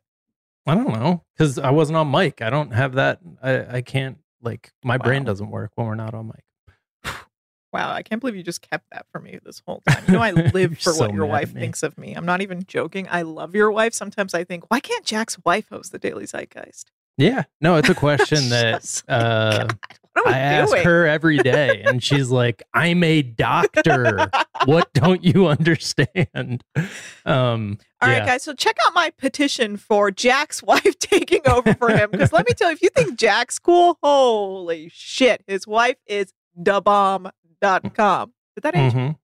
I 0.68 0.76
don't 0.76 0.90
know. 0.94 1.24
Because 1.36 1.58
I 1.58 1.70
wasn't 1.72 1.98
on 1.98 2.12
mic. 2.12 2.42
I 2.42 2.50
don't 2.50 2.72
have 2.72 2.94
that. 2.96 3.20
I, 3.42 3.78
I 3.78 3.82
can't, 3.82 4.18
like, 4.42 4.72
my 4.84 4.98
brain 4.98 5.24
doesn't 5.24 5.50
work 5.50 5.72
when 5.76 5.88
we're 5.88 5.96
not 5.96 6.14
on 6.14 6.28
mic. 6.28 6.44
Wow, 7.72 7.92
I 7.92 8.02
can't 8.02 8.20
believe 8.20 8.36
you 8.36 8.42
just 8.42 8.62
kept 8.68 8.90
that 8.92 9.06
for 9.12 9.20
me 9.22 9.38
this 9.46 9.62
whole 9.66 9.84
time. 9.88 10.04
You 10.08 10.14
know, 10.14 10.22
I 10.24 10.32
live 10.32 10.80
for 10.80 10.92
so 10.92 11.06
what 11.06 11.14
your 11.14 11.28
wife 11.28 11.54
thinks 11.54 11.84
of 11.84 11.98
me. 12.00 12.14
I'm 12.16 12.26
not 12.26 12.42
even 12.42 12.64
joking. 12.68 13.08
I 13.12 13.22
love 13.22 13.54
your 13.54 13.72
wife. 13.72 13.94
Sometimes 13.94 14.34
I 14.34 14.44
think, 14.44 14.70
why 14.72 14.80
can't 14.80 15.06
Jack's 15.06 15.38
wife 15.46 15.70
host 15.70 15.92
the 15.92 16.00
Daily 16.00 16.26
Zeitgeist? 16.26 16.86
Yeah. 17.16 17.44
No, 17.62 17.76
it's 17.76 17.90
a 17.90 17.94
question 17.96 18.50
that 18.50 19.04
like, 19.08 19.22
uh, 19.24 19.68
What 20.26 20.34
I 20.34 20.40
ask 20.40 20.72
doing? 20.72 20.84
her 20.86 21.06
every 21.08 21.38
day. 21.38 21.82
And 21.84 22.04
she's 22.04 22.30
like, 22.30 22.64
I'm 22.74 23.04
a 23.04 23.22
doctor. 23.22 24.30
what 24.66 24.92
don't 24.94 25.24
you 25.24 25.48
understand? 25.48 26.64
Um, 27.26 27.78
All 28.02 28.10
right, 28.10 28.18
yeah. 28.18 28.26
guys. 28.26 28.44
So 28.44 28.54
check 28.54 28.78
out 28.88 28.94
my 28.94 29.12
petition 29.18 29.78
for 29.78 30.12
Jack's 30.12 30.62
wife 30.64 30.98
taking 31.00 31.42
over 31.48 31.74
for 31.76 31.90
him. 31.90 32.12
Because 32.12 32.32
let 32.34 32.48
me 32.48 32.54
tell 32.54 32.70
you, 32.70 32.74
if 32.76 32.82
you 32.82 32.90
think 32.96 33.18
Jack's 33.18 33.60
cool, 33.60 33.98
holy 34.04 34.90
shit, 34.94 35.44
his 35.48 35.66
wife 35.68 35.98
is 36.08 36.34
dabomb.com. 36.62 38.34
Did 38.56 38.64
that 38.64 38.76
age? 38.76 38.94
Mhm. 38.94 39.18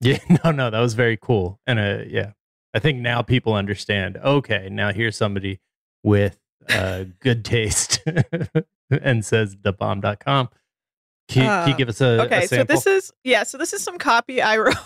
Yeah, 0.00 0.18
no, 0.44 0.50
no, 0.50 0.70
that 0.70 0.80
was 0.80 0.94
very 0.94 1.16
cool. 1.20 1.60
And 1.66 1.78
uh, 1.78 1.98
yeah, 2.06 2.32
I 2.74 2.78
think 2.78 2.98
now 3.00 3.22
people 3.22 3.54
understand. 3.54 4.16
Okay, 4.18 4.68
now 4.70 4.92
here's 4.92 5.16
somebody 5.16 5.60
with 6.02 6.38
uh, 6.68 7.04
good 7.20 7.44
taste 7.44 8.00
and 9.02 9.24
says 9.24 9.56
thebomb.com. 9.56 10.48
Can, 11.28 11.42
you- 11.42 11.48
can 11.48 11.68
you 11.68 11.74
Uh, 11.74 11.76
give 11.76 11.88
us 11.88 12.00
a, 12.00 12.04
a 12.04 12.22
okay, 12.24 12.46
so 12.46 12.64
this 12.64 12.86
is 12.86 13.12
yeah, 13.24 13.42
so 13.44 13.56
this 13.58 13.72
is 13.72 13.82
some 13.82 13.98
copy 13.98 14.42
I 14.42 14.56
wrote 14.58 14.76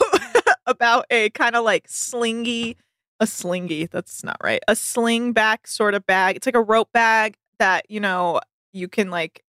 about 0.67 1.07
a 1.11 1.31
kind 1.31 1.57
of 1.57 1.65
like 1.65 1.89
slingy, 1.89 2.77
a 3.21 3.25
slingy. 3.27 3.91
That's 3.91 4.23
not 4.23 4.37
right. 4.43 4.61
A 4.69 4.77
sling 4.77 5.33
back 5.33 5.67
sort 5.67 5.95
of 5.95 6.07
bag. 6.07 6.37
It's 6.37 6.47
like 6.47 6.55
a 6.55 6.63
rope 6.63 6.91
bag 6.93 7.37
that 7.59 7.87
you 7.91 7.99
know 8.01 8.41
you 8.73 8.87
can 8.89 9.11
like. 9.11 9.43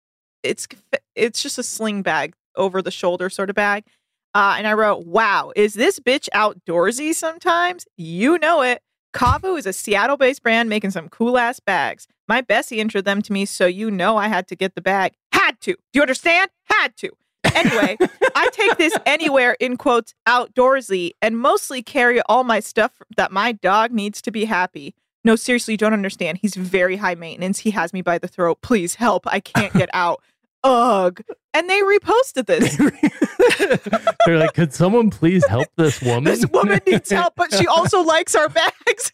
It's 0.44 0.68
it's 1.16 1.42
just 1.44 1.58
a 1.58 1.64
sling 1.64 2.04
bag 2.04 2.34
over 2.56 2.82
the 2.82 2.92
shoulder 2.92 3.30
sort 3.30 3.50
of 3.50 3.56
bag. 3.56 3.84
Uh, 4.34 4.56
and 4.58 4.66
I 4.68 4.74
wrote, 4.74 5.06
"Wow, 5.06 5.52
is 5.56 5.74
this 5.74 6.00
bitch 6.00 6.30
outdoorsy? 6.34 7.14
Sometimes 7.14 7.86
you 7.98 8.38
know 8.38 8.62
it." 8.62 8.82
Kavu 9.14 9.58
is 9.58 9.66
a 9.66 9.74
Seattle-based 9.74 10.44
brand 10.44 10.70
making 10.70 10.92
some 10.92 11.10
cool 11.10 11.38
ass 11.38 11.60
bags. 11.60 12.08
My 12.28 12.42
Bessie 12.42 12.80
introduced 12.80 13.06
them 13.06 13.22
to 13.22 13.34
me, 13.34 13.46
so 13.46 13.66
you 13.66 13.90
know 13.90 14.18
I 14.18 14.28
had 14.28 14.48
to 14.50 14.56
get 14.56 14.76
the 14.76 14.82
bag. 14.82 15.14
Had 15.32 15.60
to. 15.62 15.74
Do 15.74 15.80
you 15.94 16.02
understand? 16.02 16.50
Had 16.70 16.96
to. 16.98 17.12
Anyway, 17.56 17.98
I 18.36 18.50
take 18.52 18.78
this 18.78 18.96
anywhere 19.06 19.56
in 19.60 19.78
quotes 19.78 20.14
outdoorsy 20.28 21.12
and 21.22 21.40
mostly 21.40 21.82
carry 21.82 22.22
all 22.24 22.44
my 22.44 22.60
stuff 22.60 23.02
that 23.16 23.32
my 23.32 23.54
dog 23.54 23.92
needs 23.92 24.22
to 24.24 24.32
be 24.32 24.46
happy. 24.46 24.94
No, 25.24 25.36
seriously, 25.36 25.74
you 25.74 25.78
don't 25.78 25.94
understand. 25.94 26.40
He's 26.42 26.56
very 26.56 26.98
high 26.98 27.16
maintenance. 27.16 27.60
He 27.60 27.72
has 27.72 27.94
me 27.94 28.02
by 28.02 28.18
the 28.18 28.28
throat. 28.28 28.60
Please 28.62 28.96
help. 28.96 29.26
I 29.28 29.40
can't 29.40 29.74
get 29.74 29.90
out. 29.94 30.22
Ugh. 30.64 31.22
And 31.54 31.70
they 31.70 31.82
reposted 31.82 32.46
this. 32.46 32.76
They're 34.26 34.38
like, 34.38 34.54
could 34.54 34.74
someone 34.74 35.10
please 35.10 35.46
help 35.48 35.68
this 35.76 36.02
woman? 36.04 36.24
this 36.26 36.46
woman 36.48 36.80
needs 36.86 37.10
help, 37.12 37.34
but 37.36 37.54
she 37.54 37.66
also 37.68 38.02
likes 38.02 38.36
our 38.36 38.50
bags. 38.50 39.12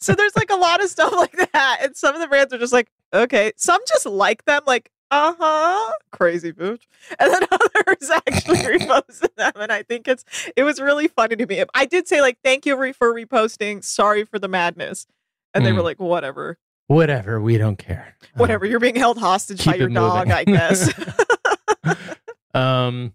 so 0.00 0.14
there's 0.14 0.36
like 0.36 0.50
a 0.50 0.56
lot 0.56 0.82
of 0.82 0.90
stuff 0.90 1.12
like 1.12 1.36
that. 1.52 1.78
And 1.82 1.96
some 1.96 2.14
of 2.14 2.20
the 2.20 2.26
brands 2.28 2.52
are 2.52 2.58
just 2.58 2.72
like, 2.72 2.88
okay. 3.14 3.52
Some 3.56 3.80
just 3.88 4.06
like 4.06 4.44
them, 4.44 4.62
like, 4.66 4.90
uh 5.10 5.34
huh, 5.38 5.92
crazy 6.10 6.52
bitch. 6.52 6.82
And 7.18 7.32
then 7.32 7.42
others 7.50 8.10
actually 8.10 8.58
reposted 8.78 9.34
them. 9.36 9.52
And 9.56 9.72
I 9.72 9.82
think 9.82 10.06
it's, 10.08 10.24
it 10.56 10.64
was 10.64 10.80
really 10.80 11.08
funny 11.08 11.36
to 11.36 11.46
me. 11.46 11.64
I 11.74 11.86
did 11.86 12.06
say, 12.08 12.20
like, 12.20 12.38
thank 12.44 12.66
you 12.66 12.76
for 12.92 13.14
reposting. 13.14 13.82
Sorry 13.84 14.24
for 14.24 14.38
the 14.38 14.48
madness. 14.48 15.06
And 15.54 15.64
they 15.64 15.72
were 15.72 15.80
Mm. 15.80 15.84
like, 15.84 16.00
whatever, 16.00 16.58
Whatever, 16.88 17.40
we 17.40 17.58
don't 17.58 17.78
care. 17.78 18.16
whatever. 18.34 18.66
You're 18.66 18.80
being 18.80 18.96
held 18.96 19.18
hostage 19.18 19.64
by 19.64 19.76
your 19.76 19.88
dog. 19.88 20.30
I 20.30 20.44
guess. 20.44 20.92
Um, 22.54 23.12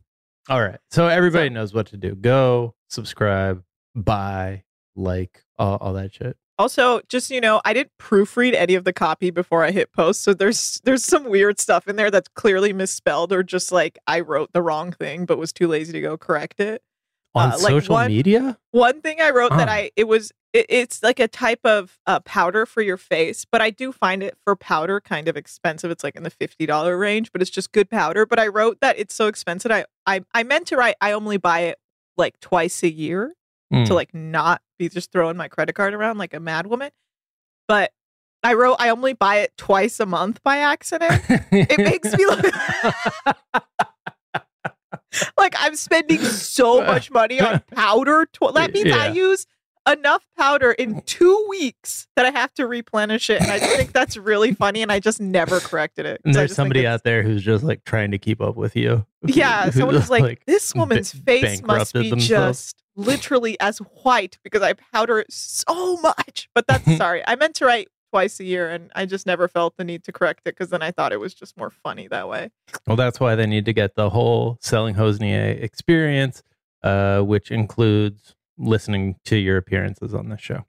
all 0.47 0.61
right. 0.61 0.79
So 0.91 1.07
everybody 1.07 1.49
knows 1.49 1.73
what 1.73 1.87
to 1.87 1.97
do. 1.97 2.15
Go 2.15 2.75
subscribe, 2.87 3.63
buy, 3.95 4.63
like, 4.95 5.43
all, 5.57 5.77
all 5.77 5.93
that 5.93 6.13
shit. 6.13 6.37
Also, 6.59 7.01
just 7.09 7.31
you 7.31 7.41
know, 7.41 7.61
I 7.65 7.73
didn't 7.73 7.91
proofread 7.99 8.53
any 8.53 8.75
of 8.75 8.83
the 8.83 8.93
copy 8.93 9.31
before 9.31 9.65
I 9.65 9.71
hit 9.71 9.91
post, 9.91 10.21
so 10.21 10.35
there's 10.35 10.79
there's 10.83 11.03
some 11.03 11.25
weird 11.25 11.59
stuff 11.59 11.87
in 11.87 11.95
there 11.95 12.11
that's 12.11 12.29
clearly 12.35 12.73
misspelled 12.73 13.33
or 13.33 13.41
just 13.41 13.71
like 13.71 13.97
I 14.05 14.19
wrote 14.19 14.53
the 14.53 14.61
wrong 14.61 14.91
thing 14.91 15.25
but 15.25 15.39
was 15.39 15.51
too 15.51 15.67
lazy 15.67 15.91
to 15.93 15.99
go 16.01 16.15
correct 16.15 16.59
it. 16.59 16.83
On 17.35 17.49
uh, 17.51 17.57
like 17.57 17.59
social 17.59 17.95
one- 17.95 18.07
media? 18.07 18.57
One 18.71 19.01
thing 19.01 19.19
I 19.21 19.31
wrote 19.31 19.51
that 19.51 19.69
I 19.69 19.91
it 19.95 20.03
was 20.07 20.31
it, 20.53 20.67
it's 20.69 21.01
like 21.01 21.19
a 21.19 21.27
type 21.27 21.61
of 21.65 21.97
uh, 22.05 22.19
powder 22.19 22.65
for 22.67 22.81
your 22.81 22.97
face, 22.97 23.43
but 23.51 23.59
I 23.61 23.71
do 23.71 23.91
find 23.91 24.21
it 24.21 24.37
for 24.43 24.55
powder 24.55 25.01
kind 25.01 25.27
of 25.27 25.35
expensive. 25.35 25.89
It's 25.89 26.03
like 26.03 26.15
in 26.15 26.21
the 26.23 26.29
fifty 26.29 26.65
dollar 26.67 26.97
range, 26.97 27.31
but 27.31 27.41
it's 27.41 27.49
just 27.51 27.71
good 27.71 27.89
powder. 27.89 28.25
But 28.27 28.39
I 28.39 28.47
wrote 28.47 28.79
that 28.81 28.99
it's 28.99 29.15
so 29.15 29.27
expensive. 29.27 29.71
I 29.71 29.85
I, 30.05 30.21
I 30.33 30.43
meant 30.43 30.67
to 30.67 30.77
write 30.77 30.95
I 31.01 31.11
only 31.13 31.37
buy 31.37 31.61
it 31.61 31.79
like 32.17 32.39
twice 32.39 32.83
a 32.83 32.91
year 32.91 33.33
Mm. 33.73 33.87
to 33.87 33.95
like 33.95 34.13
not 34.13 34.61
be 34.77 34.87
just 34.87 35.11
throwing 35.11 35.35
my 35.35 35.47
credit 35.47 35.73
card 35.73 35.95
around 35.95 36.19
like 36.19 36.35
a 36.35 36.39
mad 36.39 36.67
woman. 36.67 36.91
But 37.67 37.91
I 38.43 38.53
wrote 38.53 38.75
I 38.77 38.89
only 38.89 39.13
buy 39.13 39.37
it 39.37 39.53
twice 39.57 39.99
a 39.99 40.05
month 40.05 40.43
by 40.43 40.57
accident. 40.57 41.23
it 41.51 41.79
makes 41.79 42.15
me 42.15 42.23
look 42.27 42.45
like 45.37 45.55
I'm 45.57 45.75
spending 45.75 46.19
so 46.19 46.81
much 46.85 47.11
money 47.11 47.39
on 47.39 47.61
powder. 47.73 48.25
Tw- 48.31 48.53
that 48.53 48.73
means 48.73 48.91
I 48.91 49.09
use 49.09 49.45
enough 49.87 50.25
powder 50.37 50.71
in 50.71 51.01
two 51.01 51.45
weeks 51.49 52.07
that 52.15 52.25
I 52.25 52.31
have 52.31 52.53
to 52.53 52.65
replenish 52.67 53.29
it. 53.29 53.41
And 53.41 53.51
I 53.51 53.59
think 53.59 53.91
that's 53.91 54.15
really 54.15 54.53
funny. 54.53 54.81
And 54.81 54.91
I 54.91 54.99
just 54.99 55.19
never 55.19 55.59
corrected 55.59 56.05
it. 56.05 56.21
And 56.23 56.33
there's 56.33 56.55
somebody 56.55 56.87
out 56.87 57.03
there 57.03 57.21
who's 57.21 57.43
just 57.43 57.63
like 57.65 57.83
trying 57.83 58.11
to 58.11 58.17
keep 58.17 58.39
up 58.41 58.55
with 58.55 58.75
you. 58.75 59.05
Yeah, 59.25 59.65
Who- 59.65 59.79
someone 59.79 59.95
was 59.95 60.09
like, 60.09 60.45
this 60.45 60.73
woman's 60.73 61.11
face 61.11 61.61
must 61.63 61.93
be 61.93 62.09
themselves. 62.09 62.59
just 62.73 62.83
literally 62.95 63.59
as 63.59 63.79
white 63.79 64.37
because 64.43 64.61
I 64.61 64.73
powder 64.73 65.19
it 65.19 65.31
so 65.33 65.97
much. 65.97 66.49
But 66.55 66.65
that's 66.67 66.95
sorry. 66.97 67.21
I 67.27 67.35
meant 67.35 67.55
to 67.55 67.65
write 67.65 67.89
twice 68.13 68.39
a 68.39 68.43
year 68.43 68.69
and 68.69 68.91
I 68.95 69.07
just 69.07 69.25
never 69.25 69.47
felt 69.47 69.75
the 69.75 69.83
need 69.83 70.03
to 70.03 70.11
correct 70.11 70.41
it 70.45 70.51
because 70.55 70.69
then 70.69 70.83
I 70.83 70.91
thought 70.91 71.11
it 71.11 71.19
was 71.19 71.33
just 71.33 71.57
more 71.57 71.71
funny 71.71 72.07
that 72.09 72.29
way. 72.29 72.51
Well, 72.85 72.95
that's 72.95 73.19
why 73.19 73.33
they 73.33 73.47
need 73.47 73.65
to 73.65 73.73
get 73.73 73.95
the 73.95 74.11
whole 74.11 74.59
selling 74.61 74.93
Hossnieh 74.93 75.59
experience, 75.63 76.43
uh, 76.83 77.21
which 77.21 77.49
includes 77.49 78.35
listening 78.55 79.15
to 79.25 79.35
your 79.35 79.57
appearances 79.57 80.13
on 80.13 80.29
this 80.29 80.41
show. 80.41 80.63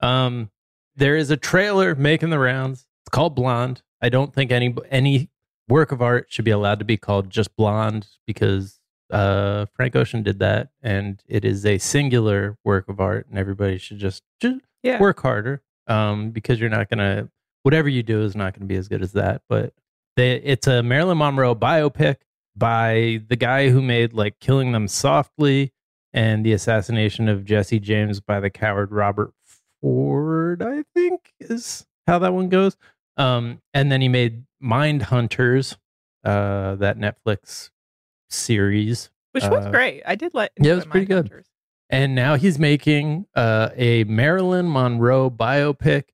Um, 0.00 0.50
there 0.96 1.16
is 1.16 1.30
a 1.30 1.36
trailer 1.36 1.94
making 1.94 2.30
the 2.30 2.38
rounds. 2.38 2.86
It's 3.02 3.10
called 3.10 3.34
Blonde. 3.34 3.82
I 4.00 4.08
don't 4.08 4.32
think 4.32 4.50
any 4.50 4.74
any 4.90 5.28
work 5.68 5.92
of 5.92 6.00
art 6.00 6.28
should 6.30 6.46
be 6.46 6.50
allowed 6.50 6.78
to 6.78 6.86
be 6.86 6.96
called 6.96 7.28
just 7.28 7.54
Blonde 7.56 8.06
because 8.26 8.80
uh, 9.12 9.66
Frank 9.74 9.94
Ocean 9.96 10.22
did 10.22 10.38
that, 10.38 10.70
and 10.82 11.22
it 11.28 11.44
is 11.44 11.66
a 11.66 11.76
singular 11.76 12.56
work 12.64 12.88
of 12.88 13.00
art, 13.00 13.26
and 13.28 13.38
everybody 13.38 13.76
should 13.76 13.98
just 13.98 14.22
just 14.40 14.60
Yeah. 14.82 14.98
work 14.98 15.20
harder 15.20 15.60
um, 15.86 16.30
because 16.30 16.60
you're 16.60 16.70
not 16.70 16.88
gonna 16.88 17.28
whatever 17.62 17.88
you 17.88 18.02
do 18.02 18.22
is 18.22 18.36
not 18.36 18.54
gonna 18.54 18.66
be 18.66 18.76
as 18.76 18.88
good 18.88 19.02
as 19.02 19.12
that. 19.12 19.42
But 19.48 19.72
they, 20.16 20.36
it's 20.36 20.66
a 20.66 20.82
Marilyn 20.82 21.18
Monroe 21.18 21.54
biopic 21.54 22.16
by 22.56 23.20
the 23.28 23.36
guy 23.36 23.68
who 23.68 23.82
made 23.82 24.12
like 24.12 24.38
Killing 24.40 24.72
Them 24.72 24.88
Softly 24.88 25.72
and 26.12 26.44
the 26.46 26.52
assassination 26.52 27.28
of 27.28 27.44
Jesse 27.44 27.80
James 27.80 28.20
by 28.20 28.40
the 28.40 28.48
coward 28.50 28.92
Robert 28.92 29.32
Ford, 29.82 30.62
I 30.62 30.84
think 30.94 31.32
is 31.40 31.86
how 32.06 32.18
that 32.20 32.32
one 32.32 32.48
goes. 32.48 32.76
Um, 33.18 33.60
and 33.74 33.90
then 33.92 34.00
he 34.00 34.08
made 34.08 34.44
Mind 34.60 35.02
Hunters, 35.02 35.76
uh, 36.24 36.76
that 36.76 36.98
Netflix 36.98 37.70
series. 38.30 39.10
Which 39.32 39.44
was 39.44 39.66
Uh, 39.66 39.70
great. 39.70 40.02
I 40.06 40.14
did 40.14 40.32
let 40.34 40.52
yeah, 40.58 40.72
it 40.72 40.76
was 40.76 40.86
pretty 40.86 41.06
good. 41.06 41.30
And 41.88 42.14
now 42.14 42.34
he's 42.34 42.58
making 42.58 43.26
uh, 43.34 43.70
a 43.76 44.04
Marilyn 44.04 44.70
Monroe 44.70 45.30
biopic 45.30 46.04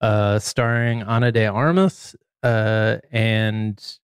uh, 0.00 0.38
starring 0.38 1.02
Ana 1.02 1.30
de 1.30 1.46
Armas. 1.46 2.16
Uh, 2.42 2.98
and 3.12 3.98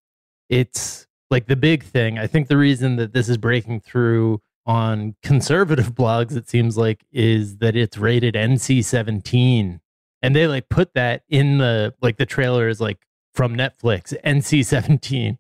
it's 0.48 1.06
like 1.30 1.46
the 1.46 1.56
big 1.56 1.82
thing. 1.82 2.18
I 2.18 2.26
think 2.26 2.48
the 2.48 2.56
reason 2.56 2.96
that 2.96 3.12
this 3.12 3.28
is 3.28 3.38
breaking 3.38 3.80
through 3.80 4.40
on 4.66 5.16
conservative 5.22 5.94
blogs, 5.94 6.36
it 6.36 6.48
seems 6.48 6.76
like, 6.76 7.04
is 7.12 7.58
that 7.58 7.74
it's 7.76 7.98
rated 7.98 8.34
NC 8.34 8.84
17. 8.84 9.80
And 10.22 10.36
they 10.36 10.46
like 10.46 10.68
put 10.68 10.94
that 10.94 11.22
in 11.28 11.58
the 11.58 11.94
like 12.00 12.16
the 12.16 12.26
trailer 12.26 12.68
is 12.68 12.80
like 12.80 12.98
from 13.34 13.54
Netflix, 13.54 14.14
NC 14.24 14.64
17, 14.64 15.38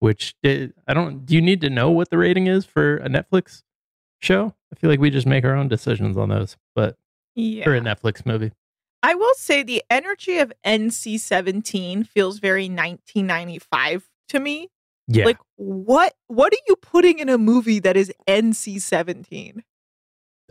which 0.00 0.34
eh, 0.42 0.68
I 0.86 0.94
don't, 0.94 1.24
do 1.24 1.34
you 1.34 1.40
need 1.40 1.60
to 1.60 1.70
know 1.70 1.90
what 1.90 2.10
the 2.10 2.18
rating 2.18 2.48
is 2.48 2.64
for 2.64 2.96
a 2.96 3.08
Netflix 3.08 3.62
show? 4.20 4.55
I 4.72 4.76
feel 4.76 4.90
like 4.90 5.00
we 5.00 5.10
just 5.10 5.26
make 5.26 5.44
our 5.44 5.54
own 5.54 5.68
decisions 5.68 6.16
on 6.16 6.28
those, 6.28 6.56
but 6.74 6.96
Yeah. 7.34 7.64
for 7.64 7.74
a 7.74 7.80
Netflix 7.80 8.24
movie. 8.26 8.52
I 9.02 9.14
will 9.14 9.34
say 9.34 9.62
the 9.62 9.82
energy 9.90 10.38
of 10.38 10.52
NC 10.64 11.18
17 11.20 12.02
feels 12.04 12.38
very 12.40 12.68
1995 12.68 14.08
to 14.30 14.40
me. 14.40 14.68
Yeah. 15.08 15.24
Like 15.26 15.38
what 15.56 16.14
what 16.26 16.52
are 16.52 16.62
you 16.66 16.74
putting 16.76 17.20
in 17.20 17.28
a 17.28 17.38
movie 17.38 17.78
that 17.80 17.96
is 17.96 18.12
NC 18.28 18.80
17? 18.80 19.62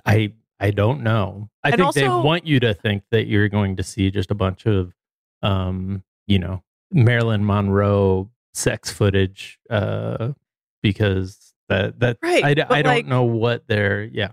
I 0.05 0.33
I 0.59 0.71
don't 0.71 1.01
know. 1.03 1.49
I 1.63 1.69
And 1.71 1.77
think 1.81 1.93
they 1.95 2.07
want 2.07 2.45
you 2.47 2.61
to 2.61 2.73
think 2.73 3.03
that 3.11 3.27
you're 3.27 3.49
going 3.49 3.75
to 3.75 3.83
see 3.83 4.09
just 4.11 4.31
a 4.31 4.35
bunch 4.35 4.65
of 4.65 4.93
um, 5.41 6.03
you 6.27 6.39
know, 6.39 6.63
Marilyn 6.91 7.45
Monroe 7.45 8.29
sex 8.53 8.89
footage 8.89 9.59
uh 9.69 10.31
because 10.81 11.53
that 11.69 11.99
that 11.99 12.17
Right, 12.21 12.43
I, 12.43 12.65
I 12.69 12.81
don't 12.81 13.07
know 13.07 13.23
what 13.23 13.67
they're 13.67 14.03
yeah. 14.03 14.29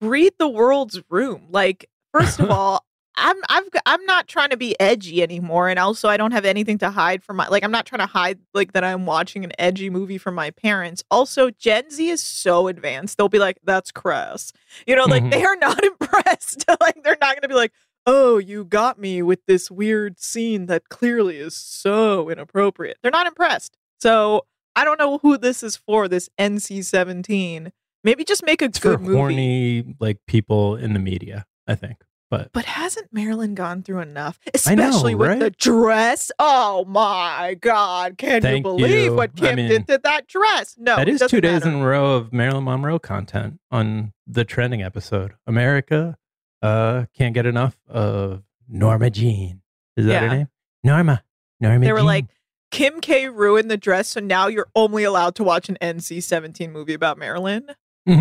Read 0.00 0.32
the 0.38 0.48
world's 0.48 1.00
room. 1.10 1.46
Like 1.50 1.88
first 2.12 2.38
of 2.40 2.50
all, 2.52 2.84
I'm 3.16 3.36
I've 3.48 3.64
I'm 3.84 4.04
not 4.04 4.28
trying 4.28 4.50
to 4.50 4.56
be 4.56 4.78
edgy 4.80 5.22
anymore 5.24 5.68
and 5.68 5.78
also 5.78 6.08
I 6.08 6.16
don't 6.16 6.30
have 6.30 6.44
anything 6.44 6.78
to 6.78 6.90
hide 6.90 7.24
from 7.24 7.36
my 7.36 7.48
like 7.48 7.64
I'm 7.64 7.72
not 7.72 7.84
trying 7.84 7.98
to 8.00 8.06
hide 8.06 8.38
like 8.54 8.72
that 8.74 8.84
I'm 8.84 9.06
watching 9.06 9.42
an 9.44 9.50
edgy 9.58 9.90
movie 9.90 10.18
from 10.18 10.34
my 10.36 10.50
parents. 10.50 11.02
Also, 11.10 11.50
Gen 11.50 11.90
Z 11.90 12.08
is 12.08 12.22
so 12.22 12.68
advanced. 12.68 13.18
They'll 13.18 13.28
be 13.28 13.40
like 13.40 13.58
that's 13.64 13.90
crass. 13.90 14.52
You 14.86 14.94
know, 14.94 15.04
like 15.06 15.24
Mhm. 15.24 15.30
they 15.32 15.44
are 15.44 15.56
not 15.56 15.82
impressed. 15.84 16.64
like 16.80 17.02
they're 17.02 17.18
not 17.20 17.34
going 17.34 17.42
to 17.42 17.48
be 17.48 17.54
like 17.54 17.72
oh, 18.10 18.38
you 18.38 18.64
got 18.64 18.98
me 18.98 19.20
with 19.20 19.40
this 19.46 19.70
weird 19.70 20.18
scene 20.18 20.64
that 20.64 20.88
clearly 20.88 21.36
is 21.36 21.54
so 21.54 22.30
inappropriate. 22.30 22.96
They're 23.02 23.10
not 23.10 23.26
impressed. 23.26 23.76
So 24.00 24.46
I 24.78 24.84
don't 24.84 24.98
know 24.98 25.18
who 25.18 25.36
this 25.38 25.62
is 25.62 25.76
for, 25.76 26.08
this 26.08 26.28
NC 26.38 26.84
17. 26.84 27.72
Maybe 28.04 28.24
just 28.24 28.44
make 28.44 28.62
a 28.62 28.66
It's 28.66 28.78
for 28.78 28.90
good 28.90 29.00
movie. 29.00 29.16
horny 29.16 29.94
like 29.98 30.18
people 30.26 30.76
in 30.76 30.92
the 30.92 31.00
media, 31.00 31.46
I 31.66 31.74
think. 31.74 31.96
But 32.30 32.50
But 32.52 32.66
hasn't 32.66 33.08
Marilyn 33.12 33.54
gone 33.54 33.82
through 33.82 34.00
enough? 34.00 34.38
I 34.66 34.74
know, 34.74 34.88
Especially 34.88 35.14
with 35.14 35.38
the 35.40 35.50
dress. 35.50 36.30
Oh 36.38 36.84
my 36.86 37.56
God. 37.58 38.18
Can 38.18 38.42
Thank 38.42 38.58
you 38.58 38.62
believe 38.62 39.04
you. 39.06 39.14
what 39.14 39.30
I 39.38 39.40
Kim 39.40 39.56
mean, 39.56 39.68
did 39.68 39.86
to 39.88 39.98
that 40.04 40.26
dress? 40.28 40.76
No. 40.78 40.96
that 40.96 41.08
is 41.08 41.22
two 41.26 41.40
days 41.40 41.64
matter. 41.64 41.74
in 41.76 41.82
a 41.82 41.86
row 41.86 42.14
of 42.16 42.32
Marilyn 42.32 42.64
Monroe 42.64 42.98
content 42.98 43.58
on 43.70 44.12
the 44.26 44.44
trending 44.44 44.82
episode. 44.82 45.32
America 45.46 46.16
uh 46.62 47.06
can't 47.16 47.32
get 47.34 47.46
enough 47.46 47.76
of 47.88 48.42
Norma 48.68 49.08
Jean. 49.10 49.62
Is 49.96 50.04
that 50.06 50.22
her 50.22 50.28
name? 50.28 50.48
Norma. 50.84 51.24
Norma 51.60 51.84
They 51.84 51.92
were 51.92 51.98
Jean. 52.00 52.06
like, 52.06 52.26
Kim 52.70 53.00
K 53.00 53.28
ruined 53.28 53.70
the 53.70 53.76
dress, 53.76 54.08
so 54.08 54.20
now 54.20 54.46
you're 54.46 54.68
only 54.74 55.04
allowed 55.04 55.34
to 55.36 55.44
watch 55.44 55.68
an 55.68 55.78
NC 55.80 56.22
17 56.22 56.70
movie 56.72 56.94
about 56.94 57.18
Marilyn. 57.18 57.70
Why 58.04 58.16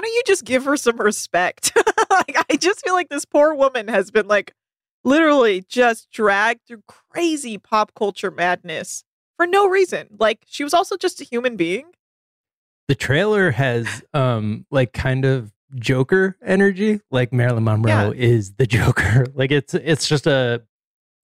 don't 0.00 0.04
you 0.04 0.22
just 0.26 0.44
give 0.44 0.64
her 0.64 0.76
some 0.76 0.96
respect? 0.98 1.72
like, 2.10 2.36
I 2.50 2.56
just 2.56 2.84
feel 2.84 2.94
like 2.94 3.08
this 3.08 3.24
poor 3.24 3.54
woman 3.54 3.88
has 3.88 4.10
been 4.10 4.28
like 4.28 4.52
literally 5.04 5.64
just 5.68 6.10
dragged 6.10 6.60
through 6.66 6.82
crazy 6.88 7.58
pop 7.58 7.92
culture 7.94 8.30
madness 8.30 9.04
for 9.36 9.46
no 9.46 9.66
reason. 9.68 10.08
Like, 10.18 10.44
she 10.46 10.64
was 10.64 10.72
also 10.74 10.96
just 10.96 11.20
a 11.20 11.24
human 11.24 11.56
being. 11.56 11.86
the 12.88 12.94
trailer 12.94 13.50
has 13.50 14.02
um 14.12 14.66
like 14.70 14.92
kind 14.92 15.24
of 15.24 15.52
Joker 15.76 16.36
energy. 16.44 17.00
Like 17.10 17.32
Marilyn 17.32 17.64
Monroe 17.64 18.12
is 18.14 18.54
the 18.54 18.66
Joker. 18.66 19.26
Like 19.34 19.50
it's 19.50 19.74
it's 19.74 20.06
just 20.06 20.26
a 20.26 20.62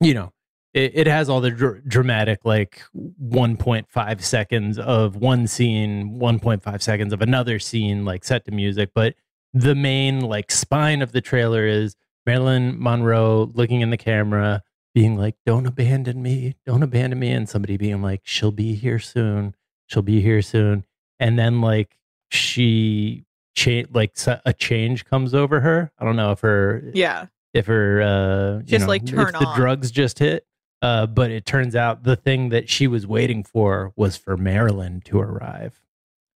you 0.00 0.14
know 0.14 0.32
it, 0.74 0.92
it 0.94 1.06
has 1.06 1.28
all 1.28 1.40
the 1.40 1.50
dr- 1.50 1.82
dramatic 1.88 2.40
like 2.44 2.82
1.5 3.22 4.22
seconds 4.22 4.78
of 4.78 5.16
one 5.16 5.46
scene 5.46 6.18
1.5 6.18 6.82
seconds 6.82 7.12
of 7.12 7.20
another 7.22 7.58
scene 7.58 8.04
like 8.04 8.24
set 8.24 8.44
to 8.44 8.50
music 8.50 8.90
but 8.94 9.14
the 9.54 9.74
main 9.74 10.20
like 10.20 10.50
spine 10.50 11.02
of 11.02 11.12
the 11.12 11.20
trailer 11.20 11.66
is 11.66 11.96
marilyn 12.26 12.76
monroe 12.80 13.50
looking 13.54 13.80
in 13.80 13.90
the 13.90 13.96
camera 13.96 14.62
being 14.94 15.16
like 15.16 15.36
don't 15.46 15.66
abandon 15.66 16.22
me 16.22 16.54
don't 16.66 16.82
abandon 16.82 17.18
me 17.18 17.30
and 17.32 17.48
somebody 17.48 17.76
being 17.76 18.02
like 18.02 18.20
she'll 18.24 18.52
be 18.52 18.74
here 18.74 18.98
soon 18.98 19.54
she'll 19.86 20.02
be 20.02 20.20
here 20.20 20.42
soon 20.42 20.84
and 21.18 21.38
then 21.38 21.60
like 21.60 21.96
she 22.30 23.24
cha- 23.54 23.82
like 23.92 24.16
a 24.44 24.52
change 24.52 25.04
comes 25.04 25.34
over 25.34 25.60
her 25.60 25.90
i 25.98 26.04
don't 26.04 26.16
know 26.16 26.30
if 26.32 26.40
her 26.40 26.90
Yeah. 26.94 27.26
if 27.54 27.66
her 27.66 28.02
uh 28.02 28.56
you 28.58 28.62
Just, 28.64 28.82
know, 28.82 28.88
like, 28.88 29.06
turn 29.06 29.28
if 29.34 29.40
the 29.40 29.46
on. 29.46 29.56
drugs 29.56 29.90
just 29.90 30.18
hit 30.18 30.44
uh 30.82 31.06
but 31.06 31.30
it 31.30 31.44
turns 31.46 31.74
out 31.76 32.02
the 32.04 32.16
thing 32.16 32.48
that 32.50 32.68
she 32.68 32.86
was 32.86 33.06
waiting 33.06 33.42
for 33.44 33.92
was 33.96 34.16
for 34.16 34.36
marilyn 34.36 35.00
to 35.02 35.18
arrive 35.20 35.80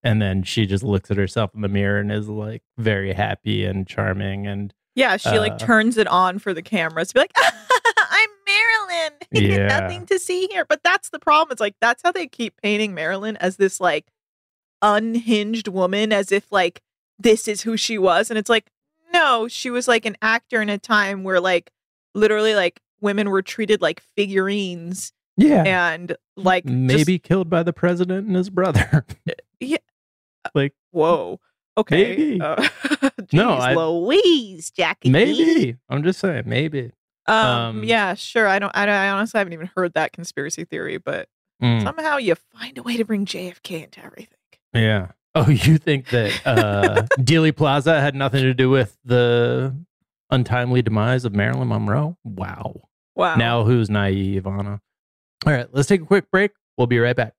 and 0.02 0.20
then 0.20 0.42
she 0.42 0.66
just 0.66 0.84
looks 0.84 1.10
at 1.10 1.16
herself 1.16 1.50
in 1.54 1.62
the 1.62 1.68
mirror 1.68 1.98
and 1.98 2.12
is 2.12 2.28
like 2.28 2.62
very 2.76 3.12
happy 3.14 3.64
and 3.64 3.86
charming 3.86 4.46
and 4.46 4.74
Yeah, 4.94 5.16
she 5.16 5.38
like 5.38 5.52
Uh, 5.54 5.58
turns 5.58 5.96
it 5.96 6.06
on 6.06 6.38
for 6.38 6.52
the 6.52 6.60
cameras 6.62 7.08
to 7.08 7.14
be 7.14 7.20
like, 7.20 7.32
I'm 7.36 8.30
Marilyn. 8.46 9.12
Yeah. 9.32 9.80
Nothing 9.80 10.04
to 10.06 10.18
see 10.18 10.46
here. 10.50 10.64
But 10.66 10.82
that's 10.84 11.08
the 11.08 11.18
problem. 11.18 11.50
It's 11.52 11.60
like 11.60 11.74
that's 11.80 12.02
how 12.04 12.12
they 12.12 12.26
keep 12.28 12.60
painting 12.62 12.94
Marilyn 12.94 13.36
as 13.38 13.56
this 13.56 13.80
like 13.80 14.06
unhinged 14.82 15.68
woman, 15.68 16.12
as 16.12 16.30
if 16.30 16.50
like 16.52 16.80
this 17.18 17.48
is 17.48 17.62
who 17.62 17.76
she 17.76 17.98
was. 17.98 18.30
And 18.30 18.38
it's 18.38 18.50
like, 18.50 18.66
no, 19.12 19.48
she 19.48 19.70
was 19.70 19.88
like 19.88 20.04
an 20.04 20.16
actor 20.22 20.60
in 20.60 20.68
a 20.68 20.78
time 20.78 21.24
where 21.24 21.40
like 21.40 21.70
literally 22.14 22.54
like 22.54 22.80
women 23.04 23.30
were 23.30 23.42
treated 23.42 23.80
like 23.80 24.02
figurines 24.16 25.12
Yeah. 25.36 25.62
and 25.64 26.16
like 26.36 26.64
just- 26.64 26.74
Maybe 26.74 27.18
killed 27.20 27.48
by 27.48 27.62
the 27.62 27.72
president 27.72 28.26
and 28.26 28.34
his 28.34 28.50
brother. 28.50 29.06
yeah. 29.60 29.76
like 30.54 30.74
Whoa. 30.90 31.38
Okay. 31.76 32.16
Maybe. 32.16 32.40
Uh, 32.40 32.68
No, 33.32 33.50
I- 33.54 33.74
Louise, 33.74 34.70
Jackie. 34.70 35.10
maybe. 35.10 35.76
I'm 35.88 36.02
just 36.02 36.18
saying, 36.20 36.44
maybe. 36.46 36.92
Um, 37.26 37.36
Um, 37.36 37.84
yeah, 37.84 38.14
sure. 38.14 38.46
I 38.46 38.58
don't. 38.58 38.70
I, 38.76 38.84
don't- 38.86 38.94
I 38.94 39.08
honestly 39.10 39.38
haven't 39.38 39.54
even 39.54 39.70
heard 39.76 39.94
that 39.94 40.12
conspiracy 40.12 40.64
theory, 40.64 40.98
but 40.98 41.28
Mm, 41.62 41.82
somehow 41.84 42.16
you 42.16 42.34
find 42.52 42.76
a 42.78 42.82
way 42.82 42.96
to 42.96 43.04
bring 43.04 43.24
JFK 43.26 43.84
into 43.84 44.04
everything. 44.04 44.36
yeah. 44.74 45.12
Oh, 45.36 45.48
you 45.48 45.78
think 45.78 46.08
that 46.10 46.32
uh 46.46 47.02
Dealey 47.18 47.54
Plaza 47.56 48.00
had 48.00 48.14
nothing 48.14 48.42
to 48.42 48.52
do 48.54 48.68
with 48.70 48.98
the 49.04 49.74
untimely 50.30 50.82
demise 50.82 51.24
of 51.24 51.32
Marilyn 51.34 51.68
Monroe? 51.68 52.16
Wow. 52.24 52.82
Wow. 53.16 53.36
Now 53.36 53.64
who's 53.64 53.88
naive, 53.88 54.46
Anna? 54.46 54.80
All 55.46 55.52
right, 55.52 55.68
let's 55.72 55.88
take 55.88 56.02
a 56.02 56.06
quick 56.06 56.30
break. 56.30 56.52
We'll 56.76 56.86
be 56.86 56.98
right 56.98 57.14
back. 57.14 57.34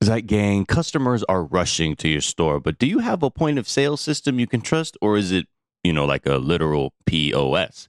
That 0.00 0.26
gang, 0.28 0.66
customers 0.66 1.24
are 1.24 1.42
rushing 1.42 1.96
to 1.96 2.08
your 2.08 2.20
store, 2.20 2.60
but 2.60 2.78
do 2.78 2.86
you 2.86 3.00
have 3.00 3.24
a 3.24 3.30
point 3.30 3.58
of 3.58 3.68
sale 3.68 3.96
system 3.96 4.38
you 4.38 4.46
can 4.46 4.60
trust, 4.60 4.96
or 5.02 5.16
is 5.16 5.32
it, 5.32 5.46
you 5.82 5.92
know, 5.92 6.04
like 6.04 6.26
a 6.26 6.36
literal 6.36 6.92
POS? 7.06 7.88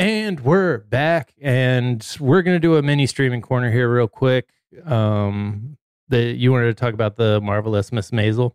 And 0.00 0.40
we're 0.40 0.78
back, 0.78 1.34
and 1.42 2.06
we're 2.18 2.40
gonna 2.40 2.58
do 2.58 2.76
a 2.76 2.82
mini 2.82 3.06
streaming 3.06 3.42
corner 3.42 3.70
here, 3.70 3.86
real 3.92 4.08
quick. 4.08 4.48
Um, 4.86 5.76
the 6.08 6.22
you 6.34 6.50
wanted 6.52 6.68
to 6.68 6.74
talk 6.74 6.94
about 6.94 7.16
the 7.16 7.38
marvelous 7.42 7.92
Miss 7.92 8.10
Maisel. 8.10 8.52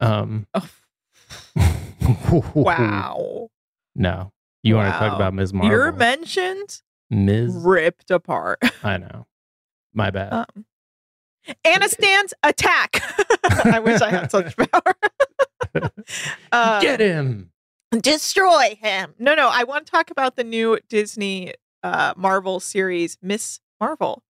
Um, 0.00 0.46
Wow. 2.54 3.48
no, 3.96 4.32
You 4.62 4.76
want 4.76 4.92
to 4.92 4.98
talk 4.98 5.14
about 5.14 5.34
Ms. 5.34 5.52
Marvel? 5.52 5.70
Your 5.76 5.90
mentions 5.92 6.82
Ms. 7.10 7.54
ripped 7.56 8.10
apart. 8.12 8.58
I 8.84 8.98
know. 8.98 9.26
My 9.92 10.10
bad. 10.10 10.32
Um, 10.32 10.64
Anna 11.64 11.88
stands 11.88 12.34
attack. 12.44 13.02
I 13.64 13.80
wish 13.80 14.00
I 14.00 14.10
had 14.10 14.30
such 14.30 14.56
power. 14.56 14.94
uh, 16.52 16.80
Get 16.80 17.00
him. 17.00 17.50
Destroy 18.00 18.78
him. 18.80 19.14
No, 19.18 19.34
no. 19.34 19.48
I 19.52 19.64
want 19.64 19.86
to 19.86 19.90
talk 19.90 20.10
about 20.10 20.36
the 20.36 20.44
new 20.44 20.78
Disney 20.88 21.54
uh, 21.82 22.14
Marvel 22.16 22.60
series, 22.60 23.18
Miss 23.22 23.60
Marvel. 23.80 24.22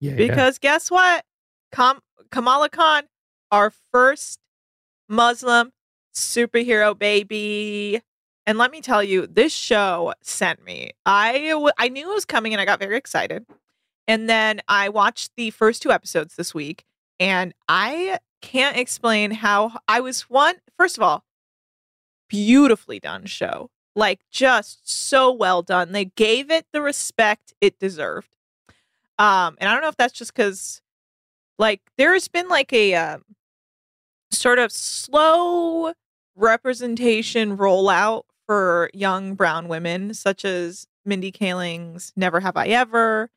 Yeah. 0.00 0.12
yeah. 0.12 0.16
Because 0.16 0.58
guess 0.58 0.90
what? 0.90 1.24
Kam- 1.72 2.00
Kamala 2.30 2.68
Khan, 2.68 3.04
our 3.50 3.70
first 3.70 4.38
Muslim 5.08 5.72
superhero 6.14 6.98
baby. 6.98 8.00
And 8.46 8.56
let 8.58 8.70
me 8.70 8.80
tell 8.80 9.02
you, 9.02 9.26
this 9.26 9.52
show 9.52 10.14
sent 10.22 10.64
me. 10.64 10.92
I 11.04 11.48
w- 11.50 11.72
I 11.78 11.88
knew 11.88 12.10
it 12.10 12.14
was 12.14 12.24
coming 12.24 12.54
and 12.54 12.60
I 12.60 12.64
got 12.64 12.80
very 12.80 12.96
excited. 12.96 13.44
And 14.06 14.28
then 14.28 14.62
I 14.68 14.88
watched 14.88 15.32
the 15.36 15.50
first 15.50 15.82
two 15.82 15.92
episodes 15.92 16.36
this 16.36 16.54
week 16.54 16.84
and 17.20 17.52
I 17.68 18.18
can't 18.40 18.76
explain 18.76 19.32
how 19.32 19.78
I 19.86 20.00
was 20.00 20.22
one 20.22 20.54
first 20.76 20.96
of 20.96 21.02
all 21.02 21.24
beautifully 22.28 23.00
done 23.00 23.26
show. 23.26 23.70
Like 23.96 24.20
just 24.30 24.88
so 24.88 25.32
well 25.32 25.62
done. 25.62 25.92
They 25.92 26.06
gave 26.06 26.50
it 26.50 26.66
the 26.72 26.80
respect 26.80 27.52
it 27.60 27.78
deserved. 27.78 28.36
Um, 29.18 29.56
and 29.60 29.68
I 29.68 29.72
don't 29.72 29.82
know 29.82 29.88
if 29.88 29.96
that's 29.96 30.12
just 30.12 30.32
because, 30.32 30.80
like, 31.58 31.80
there's 31.96 32.28
been 32.28 32.48
like 32.48 32.72
a 32.72 32.94
um, 32.94 33.24
sort 34.30 34.60
of 34.60 34.70
slow 34.70 35.92
representation 36.36 37.56
rollout 37.56 38.22
for 38.46 38.90
young 38.94 39.34
brown 39.34 39.66
women, 39.66 40.14
such 40.14 40.44
as 40.44 40.86
Mindy 41.04 41.32
Kaling's 41.32 42.12
"Never 42.14 42.38
Have 42.38 42.56
I 42.56 42.68
Ever." 42.68 43.30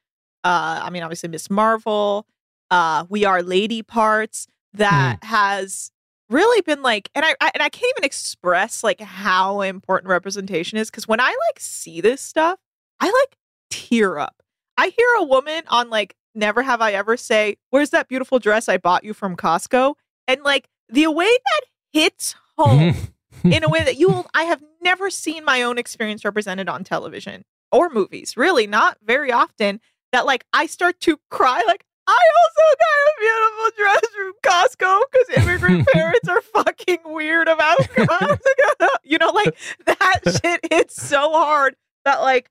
Uh, 0.44 0.82
I 0.84 0.90
mean, 0.92 1.02
obviously 1.02 1.30
Miss 1.30 1.50
Marvel. 1.50 2.28
Uh, 2.70 3.06
we 3.10 3.26
are 3.26 3.42
lady 3.42 3.82
parts 3.82 4.48
that 4.74 5.24
has 5.24 5.92
really 6.32 6.62
been 6.62 6.82
like, 6.82 7.10
and 7.14 7.26
I, 7.26 7.36
I 7.42 7.52
and 7.54 7.62
I 7.62 7.70
can't 7.70 7.92
even 7.98 8.06
express 8.06 8.84
like 8.84 9.02
how 9.02 9.62
important 9.62 10.10
representation 10.10 10.78
is 10.78 10.90
because 10.90 11.08
when 11.08 11.20
I 11.20 11.28
like 11.30 11.60
see 11.60 12.02
this 12.02 12.22
stuff, 12.22 12.60
I 13.00 13.06
like 13.06 13.38
tear 13.70 14.18
up. 14.18 14.42
I 14.78 14.94
hear 14.98 15.08
a 15.20 15.24
woman 15.24 15.64
on 15.68 15.90
like 15.90 16.16
Never 16.34 16.62
Have 16.62 16.82
I 16.82 16.94
Ever 16.94 17.18
say, 17.18 17.58
Where's 17.70 17.92
that 17.92 18.08
beautiful 18.08 18.40
dress 18.40 18.70
I 18.70 18.78
bought 18.78 19.04
you 19.04 19.14
from 19.14 19.36
Costco? 19.36 19.96
And 20.28 20.42
like 20.44 20.68
the 20.90 21.08
way 21.08 21.26
that 21.30 21.62
hits 21.92 22.36
home 22.58 22.96
in 23.44 23.64
a 23.64 23.70
way 23.70 23.84
that 23.84 23.98
you 23.98 24.10
will, 24.10 24.28
I 24.34 24.44
have 24.44 24.62
never 24.82 25.10
seen 25.10 25.44
my 25.44 25.62
own 25.62 25.78
experience 25.78 26.26
represented 26.26 26.70
on 26.70 26.84
television 26.84 27.44
or 27.72 27.90
movies, 27.90 28.36
really, 28.38 28.68
not 28.68 28.98
very 29.04 29.32
often. 29.32 29.80
That 30.12 30.26
like 30.26 30.46
I 30.52 30.66
start 30.66 31.00
to 31.02 31.20
cry, 31.30 31.62
like, 31.68 31.86
I 32.08 32.20
also 32.40 32.66
got 32.80 32.98
a 33.08 33.14
beautiful 33.20 33.70
dress 33.78 34.02
from 34.16 34.34
Costco 34.44 35.02
because 35.12 35.44
immigrant 35.44 35.88
parents 35.94 36.28
are 36.28 36.42
fucking 36.42 37.00
weird 37.06 37.48
about 37.48 37.78
Costco. 37.80 38.88
you 39.04 39.18
know, 39.18 39.32
like 39.32 39.56
that 39.86 40.20
shit 40.42 40.60
hits 40.72 41.02
so 41.02 41.32
hard 41.32 41.76
that 42.06 42.22
like 42.22 42.50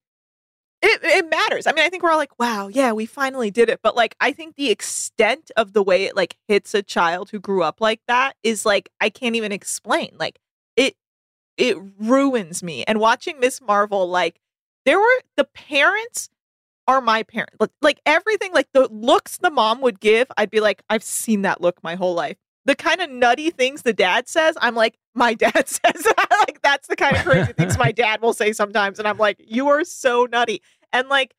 it, 0.83 1.01
it 1.03 1.29
matters. 1.29 1.67
I 1.67 1.73
mean, 1.73 1.85
I 1.85 1.91
think 1.91 2.03
we're 2.03 2.11
all 2.11 2.17
like, 2.17 2.39
wow, 2.39 2.69
yeah, 2.69 2.93
we 2.93 3.05
finally 3.05 3.51
did 3.51 3.69
it. 3.69 3.81
But 3.83 3.97
like, 3.97 4.17
I 4.21 4.33
think 4.33 4.57
the 4.57 4.71
extent 4.71 5.51
of 5.57 5.75
the 5.75 5.83
way 5.83 6.05
it 6.05 6.17
like 6.17 6.37
hits 6.49 6.75
a 6.75 6.83
child 6.83 7.31
who 7.31 7.39
grew 7.39 7.63
up 7.63 7.81
like 7.81 8.01
that 8.09 8.35
is 8.43 8.65
like, 8.65 8.89
I 9.01 9.11
can't 9.11 9.37
even 9.37 9.53
explain. 9.53 10.17
Like, 10.19 10.39
it 10.77 10.97
it 11.59 11.77
ruins 11.99 12.63
me. 12.63 12.85
And 12.85 12.99
watching 12.99 13.39
Miss 13.39 13.61
Marvel, 13.61 14.09
like, 14.09 14.41
there 14.87 14.99
were 14.99 15.23
the 15.37 15.45
parents 15.45 16.31
are 16.91 17.01
my 17.01 17.23
parents. 17.23 17.57
Like, 17.81 18.01
everything, 18.05 18.53
like 18.53 18.69
the 18.73 18.89
looks 18.89 19.39
the 19.39 19.51
mom 19.51 19.81
would 19.81 20.01
give, 20.01 20.27
I'd 20.37 20.51
be 20.51 20.61
like, 20.61 20.83
I've 20.91 21.03
seen 21.03 21.43
that 21.43 21.61
look 21.61 21.83
my 21.83 21.95
whole 21.95 22.15
life. 22.15 22.37
The 22.67 22.75
kind 22.75 23.01
of 23.01 23.11
nutty 23.11 23.51
things 23.51 23.83
the 23.83 23.93
dad 23.93 24.29
says, 24.29 24.57
I'm 24.61 24.75
like, 24.75 24.99
my 25.15 25.35
dad 25.45 25.69
says 25.69 26.03
that. 26.05 26.27
like 26.47 26.61
that's 26.63 26.89
the 26.89 26.97
kind 26.97 27.17
of 27.17 27.25
crazy 27.25 27.53
things 27.53 27.79
my 27.79 27.93
dad 27.93 28.21
will 28.21 28.35
say 28.35 28.53
sometimes. 28.53 28.99
And 28.99 29.09
I'm 29.09 29.19
like, 29.19 29.37
you 29.39 29.69
are 29.69 29.85
so 29.85 30.27
nutty. 30.31 30.63
And 30.93 31.09
like 31.09 31.35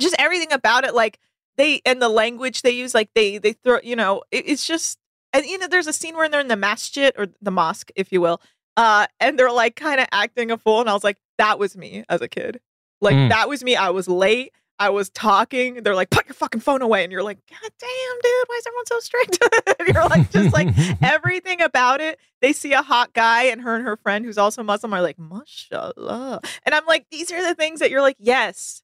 just 0.00 0.16
everything 0.18 0.52
about 0.52 0.84
it, 0.84 0.94
like 0.94 1.18
they 1.56 1.80
and 1.84 2.00
the 2.00 2.08
language 2.08 2.62
they 2.62 2.70
use, 2.70 2.94
like 2.94 3.10
they 3.14 3.38
they 3.38 3.52
throw, 3.52 3.78
you 3.82 3.96
know, 3.96 4.22
it, 4.30 4.44
it's 4.48 4.66
just 4.66 4.98
and 5.32 5.44
you 5.46 5.58
know, 5.58 5.68
there's 5.68 5.86
a 5.86 5.92
scene 5.92 6.16
where 6.16 6.28
they're 6.28 6.40
in 6.40 6.48
the 6.48 6.56
masjid 6.56 7.12
or 7.16 7.26
the 7.40 7.50
mosque, 7.50 7.90
if 7.96 8.12
you 8.12 8.20
will. 8.20 8.40
Uh, 8.76 9.06
and 9.18 9.38
they're 9.38 9.50
like 9.50 9.74
kind 9.74 10.00
of 10.00 10.06
acting 10.12 10.52
a 10.52 10.56
fool, 10.56 10.80
and 10.80 10.88
I 10.88 10.94
was 10.94 11.02
like, 11.02 11.18
that 11.36 11.58
was 11.58 11.76
me 11.76 12.04
as 12.08 12.20
a 12.20 12.28
kid. 12.28 12.60
Like 13.00 13.14
Mm. 13.16 13.28
that 13.30 13.48
was 13.48 13.62
me. 13.64 13.76
I 13.76 13.90
was 13.90 14.08
late. 14.08 14.52
I 14.80 14.90
was 14.90 15.10
talking. 15.10 15.82
They're 15.82 15.96
like, 15.96 16.10
put 16.10 16.26
your 16.28 16.34
fucking 16.34 16.60
phone 16.60 16.82
away. 16.82 17.02
And 17.02 17.10
you're 17.10 17.24
like, 17.24 17.38
God 17.50 17.70
damn, 17.80 18.16
dude, 18.22 18.44
why 18.46 18.56
is 18.58 18.66
everyone 18.66 18.86
so 18.86 19.00
strict? 19.00 19.38
and 19.80 19.88
you're 19.88 20.08
like, 20.08 20.30
just 20.30 20.52
like 20.52 20.68
everything 21.02 21.60
about 21.60 22.00
it. 22.00 22.20
They 22.40 22.52
see 22.52 22.72
a 22.74 22.82
hot 22.82 23.12
guy, 23.12 23.44
and 23.44 23.60
her 23.62 23.74
and 23.74 23.84
her 23.84 23.96
friend, 23.96 24.24
who's 24.24 24.38
also 24.38 24.62
Muslim, 24.62 24.94
are 24.94 25.02
like, 25.02 25.18
mashallah. 25.18 26.40
And 26.64 26.74
I'm 26.76 26.86
like, 26.86 27.06
these 27.10 27.32
are 27.32 27.42
the 27.42 27.56
things 27.56 27.80
that 27.80 27.90
you're 27.90 28.02
like, 28.02 28.16
yes, 28.20 28.82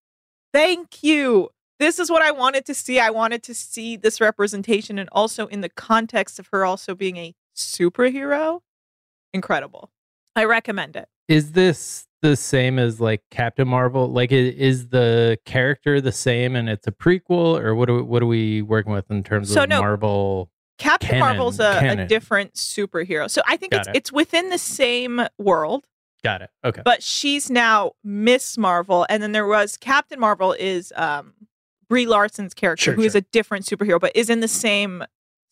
thank 0.52 1.04
you. 1.04 1.50
This 1.78 2.00
is 2.00 2.10
what 2.10 2.22
I 2.22 2.32
wanted 2.32 2.64
to 2.66 2.74
see. 2.74 2.98
I 2.98 3.10
wanted 3.10 3.44
to 3.44 3.54
see 3.54 3.96
this 3.96 4.20
representation, 4.20 4.98
and 4.98 5.08
also 5.12 5.46
in 5.46 5.60
the 5.60 5.68
context 5.68 6.40
of 6.40 6.48
her 6.52 6.64
also 6.64 6.96
being 6.96 7.16
a 7.18 7.34
superhero. 7.56 8.60
Incredible. 9.32 9.90
I 10.34 10.44
recommend 10.44 10.96
it. 10.96 11.08
Is 11.28 11.52
this 11.52 12.06
the 12.30 12.36
same 12.36 12.78
as 12.78 13.00
like 13.00 13.22
Captain 13.30 13.68
Marvel? 13.68 14.08
Like, 14.08 14.32
is 14.32 14.88
the 14.88 15.38
character 15.44 16.00
the 16.00 16.12
same 16.12 16.56
and 16.56 16.68
it's 16.68 16.86
a 16.86 16.92
prequel, 16.92 17.60
or 17.60 17.74
what? 17.74 17.88
Are 17.90 17.94
we, 17.94 18.02
what 18.02 18.22
are 18.22 18.26
we 18.26 18.62
working 18.62 18.92
with 18.92 19.10
in 19.10 19.22
terms 19.22 19.52
So, 19.52 19.62
of 19.64 19.68
no, 19.68 19.80
Marvel? 19.80 20.50
Captain 20.78 21.10
Canon- 21.10 21.20
Marvel's 21.20 21.60
a, 21.60 21.78
a 22.00 22.06
different 22.06 22.54
superhero. 22.54 23.30
So 23.30 23.42
I 23.46 23.56
think 23.56 23.72
Got 23.72 23.80
it's 23.80 23.88
it. 23.88 23.96
it's 23.96 24.12
within 24.12 24.50
the 24.50 24.58
same 24.58 25.24
world, 25.38 25.86
Got 26.24 26.42
it. 26.42 26.50
Okay. 26.64 26.82
but 26.84 27.02
she's 27.02 27.48
now 27.50 27.92
Miss 28.02 28.58
Marvel, 28.58 29.06
and 29.08 29.22
then 29.22 29.30
there 29.32 29.46
was 29.46 29.76
Captain 29.76 30.18
Marvel 30.18 30.52
is 30.52 30.92
um 30.96 31.34
Brie 31.88 32.06
Larson's 32.06 32.54
character, 32.54 32.84
Sure, 32.86 32.94
who 32.94 33.02
is 33.02 33.12
sure. 33.12 33.18
a 33.20 33.22
different 33.30 33.66
superhero, 33.66 34.00
but 34.00 34.10
is 34.16 34.28
in 34.30 34.40
the 34.40 34.48
same 34.48 35.04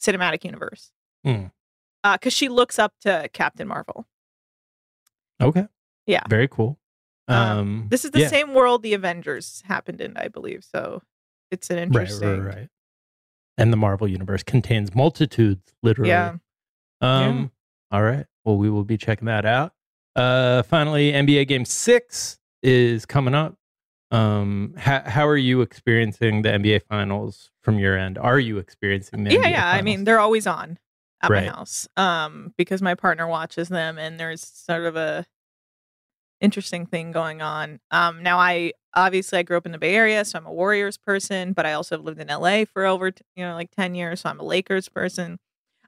cinematic 0.02 0.44
universe. 0.44 0.90
Because 1.22 2.32
she 2.32 2.48
looks 2.48 2.78
up 2.80 2.94
to 3.02 3.28
Captain 3.32 3.68
Marvel. 3.68 4.06
Okay. 5.40 5.66
Yeah. 6.06 6.22
Very 6.28 6.48
cool. 6.48 6.78
Um, 7.28 7.36
Um, 7.58 7.86
This 7.90 8.04
is 8.04 8.10
the 8.10 8.20
yeah. 8.20 8.28
same 8.28 8.54
world 8.54 8.82
the 8.82 8.94
Avengers 8.94 9.62
happened 9.66 10.00
in, 10.00 10.16
I 10.16 10.28
believe. 10.28 10.64
So 10.64 11.02
it's 11.50 11.70
an 11.70 11.78
interesting. 11.78 12.42
right, 12.44 12.56
right. 12.56 12.68
And 13.58 13.72
the 13.72 13.76
Marvel 13.76 14.08
universe 14.08 14.42
contains 14.42 14.94
multitudes, 14.94 15.74
literally. 15.82 16.10
Yeah. 16.10 16.36
Um. 17.00 17.52
All 17.90 18.02
right. 18.02 18.26
Well, 18.44 18.56
we 18.56 18.70
will 18.70 18.84
be 18.84 18.96
checking 18.96 19.26
that 19.26 19.44
out. 19.44 19.72
Uh. 20.16 20.62
Finally, 20.62 21.12
NBA 21.12 21.46
Game 21.48 21.64
Six 21.64 22.38
is 22.62 23.04
coming 23.06 23.34
up. 23.34 23.56
Um. 24.10 24.74
How 24.78 25.02
How 25.04 25.26
are 25.28 25.36
you 25.36 25.60
experiencing 25.60 26.42
the 26.42 26.48
NBA 26.50 26.82
Finals 26.88 27.50
from 27.62 27.78
your 27.78 27.96
end? 27.96 28.18
Are 28.18 28.38
you 28.38 28.58
experiencing 28.58 29.26
yeah 29.26 29.32
NBA 29.38 29.50
yeah 29.50 29.70
i 29.70 29.82
mean 29.82 30.04
they're 30.04 30.18
always 30.18 30.46
on 30.46 30.78
at 31.22 31.30
Right. 31.30 31.46
my 31.46 31.52
house 31.52 31.86
um 31.96 32.52
because 32.56 32.82
my 32.82 32.94
partner 32.96 33.26
watches 33.28 33.68
them 33.68 33.98
and 33.98 34.18
there's 34.18 34.40
sort 34.44 34.84
of 34.84 34.96
a 34.96 35.24
interesting 36.42 36.85
thing 36.87 37.12
going 37.12 37.40
on 37.40 37.78
um 37.90 38.22
now 38.22 38.38
i 38.38 38.72
obviously 38.94 39.38
i 39.38 39.42
grew 39.42 39.57
up 39.57 39.64
in 39.64 39.72
the 39.72 39.78
bay 39.78 39.94
area 39.94 40.24
so 40.24 40.38
i'm 40.38 40.44
a 40.46 40.52
warriors 40.52 40.98
person 40.98 41.52
but 41.52 41.64
i 41.64 41.72
also 41.72 41.96
have 41.96 42.05
lived 42.05 42.20
in 42.20 42.28
la 42.28 42.64
for 42.64 42.85
over 42.85 43.11
t- 43.11 43.22
you 43.37 43.44
know 43.44 43.55
like 43.55 43.70
10 43.70 43.94
years 43.94 44.20
so 44.20 44.28
i'm 44.31 44.40
a 44.40 44.44
lakers 44.44 44.88
person 44.88 45.38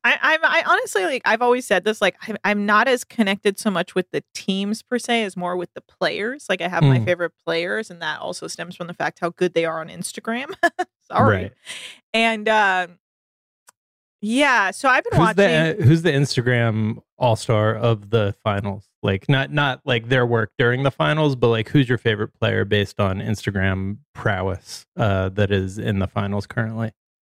I, 0.06 0.18
I'm, 0.20 0.40
I 0.42 0.62
honestly 0.66 1.02
like. 1.04 1.22
I've 1.24 1.40
always 1.40 1.66
said 1.66 1.84
this. 1.84 2.02
Like, 2.02 2.16
I'm, 2.28 2.36
I'm 2.44 2.66
not 2.66 2.88
as 2.88 3.04
connected 3.04 3.58
so 3.58 3.70
much 3.70 3.94
with 3.94 4.10
the 4.10 4.22
teams 4.34 4.82
per 4.82 4.98
se 4.98 5.24
as 5.24 5.34
more 5.34 5.56
with 5.56 5.72
the 5.72 5.80
players. 5.80 6.44
Like, 6.46 6.60
I 6.60 6.68
have 6.68 6.82
my 6.82 6.98
Mm. 6.98 7.06
favorite 7.06 7.32
players, 7.42 7.90
and 7.90 8.02
that 8.02 8.20
also 8.20 8.46
stems 8.46 8.76
from 8.76 8.86
the 8.86 8.92
fact 8.92 9.20
how 9.20 9.30
good 9.30 9.54
they 9.54 9.64
are 9.64 9.80
on 9.80 9.88
Instagram. 9.88 10.52
Sorry, 11.10 11.36
Right. 11.44 11.52
and 12.12 12.46
um, 12.50 12.98
yeah, 14.20 14.70
so 14.72 14.90
I've 14.90 15.04
been 15.04 15.14
Who's 15.14 15.20
watching. 15.20 15.36
the 15.36 15.76
Who's 15.84 16.02
the 16.02 16.10
Instagram 16.12 16.98
All 17.18 17.36
Star 17.36 17.74
of 17.74 18.10
the 18.10 18.34
finals? 18.42 18.88
Like 19.04 19.28
not 19.28 19.52
not 19.52 19.82
like 19.84 20.08
their 20.08 20.24
work 20.24 20.52
during 20.58 20.82
the 20.82 20.90
finals, 20.90 21.36
but 21.36 21.48
like 21.48 21.68
who's 21.68 21.88
your 21.88 21.98
favorite 21.98 22.32
player 22.32 22.64
based 22.64 22.98
on 22.98 23.18
Instagram 23.18 23.98
prowess 24.14 24.86
uh, 24.96 25.28
that 25.28 25.50
is 25.50 25.78
in 25.78 25.98
the 25.98 26.06
finals 26.06 26.46
currently? 26.46 26.92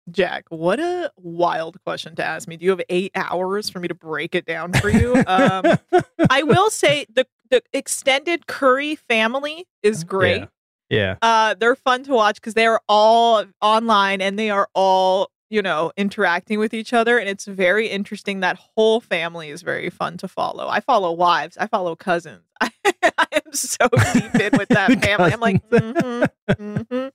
Jack, 0.09 0.45
what 0.49 0.79
a 0.79 1.11
wild 1.17 1.81
question 1.83 2.15
to 2.15 2.25
ask 2.25 2.47
me. 2.47 2.57
Do 2.57 2.65
you 2.65 2.71
have 2.71 2.81
eight 2.89 3.11
hours 3.13 3.69
for 3.69 3.79
me 3.79 3.87
to 3.87 3.93
break 3.93 4.33
it 4.33 4.47
down 4.47 4.73
for 4.73 4.89
you? 4.89 5.15
Um, 5.27 5.77
I 6.29 6.41
will 6.41 6.71
say 6.71 7.05
the 7.13 7.27
the 7.51 7.61
extended 7.71 8.47
Curry 8.47 8.95
family 8.95 9.67
is 9.83 10.03
great. 10.03 10.47
Yeah. 10.89 11.17
Uh, 11.21 11.53
they're 11.53 11.75
fun 11.75 12.03
to 12.05 12.13
watch 12.13 12.35
because 12.35 12.55
they're 12.55 12.79
all 12.89 13.45
online 13.61 14.21
and 14.21 14.39
they 14.39 14.49
are 14.49 14.69
all 14.73 15.29
you 15.49 15.61
know 15.61 15.91
interacting 15.97 16.59
with 16.59 16.73
each 16.73 16.93
other, 16.93 17.17
and 17.17 17.27
it's 17.27 17.45
very 17.45 17.87
interesting. 17.87 18.39
That 18.39 18.57
whole 18.57 18.99
family 18.99 19.49
is 19.49 19.61
very 19.61 19.89
fun 19.89 20.17
to 20.17 20.27
follow. 20.27 20.67
I 20.67 20.79
follow 20.79 21.11
wives. 21.11 21.57
I 21.57 21.67
follow 21.67 21.95
cousins. 21.95 22.43
I 22.61 23.27
am 23.31 23.53
so 23.53 23.87
deep 24.13 24.35
in 24.35 24.57
with 24.57 24.69
that 24.69 24.91
family. 25.03 25.33
I'm 25.33 25.39
like, 25.39 25.63
hmm 25.69 26.23
hmm 26.57 27.07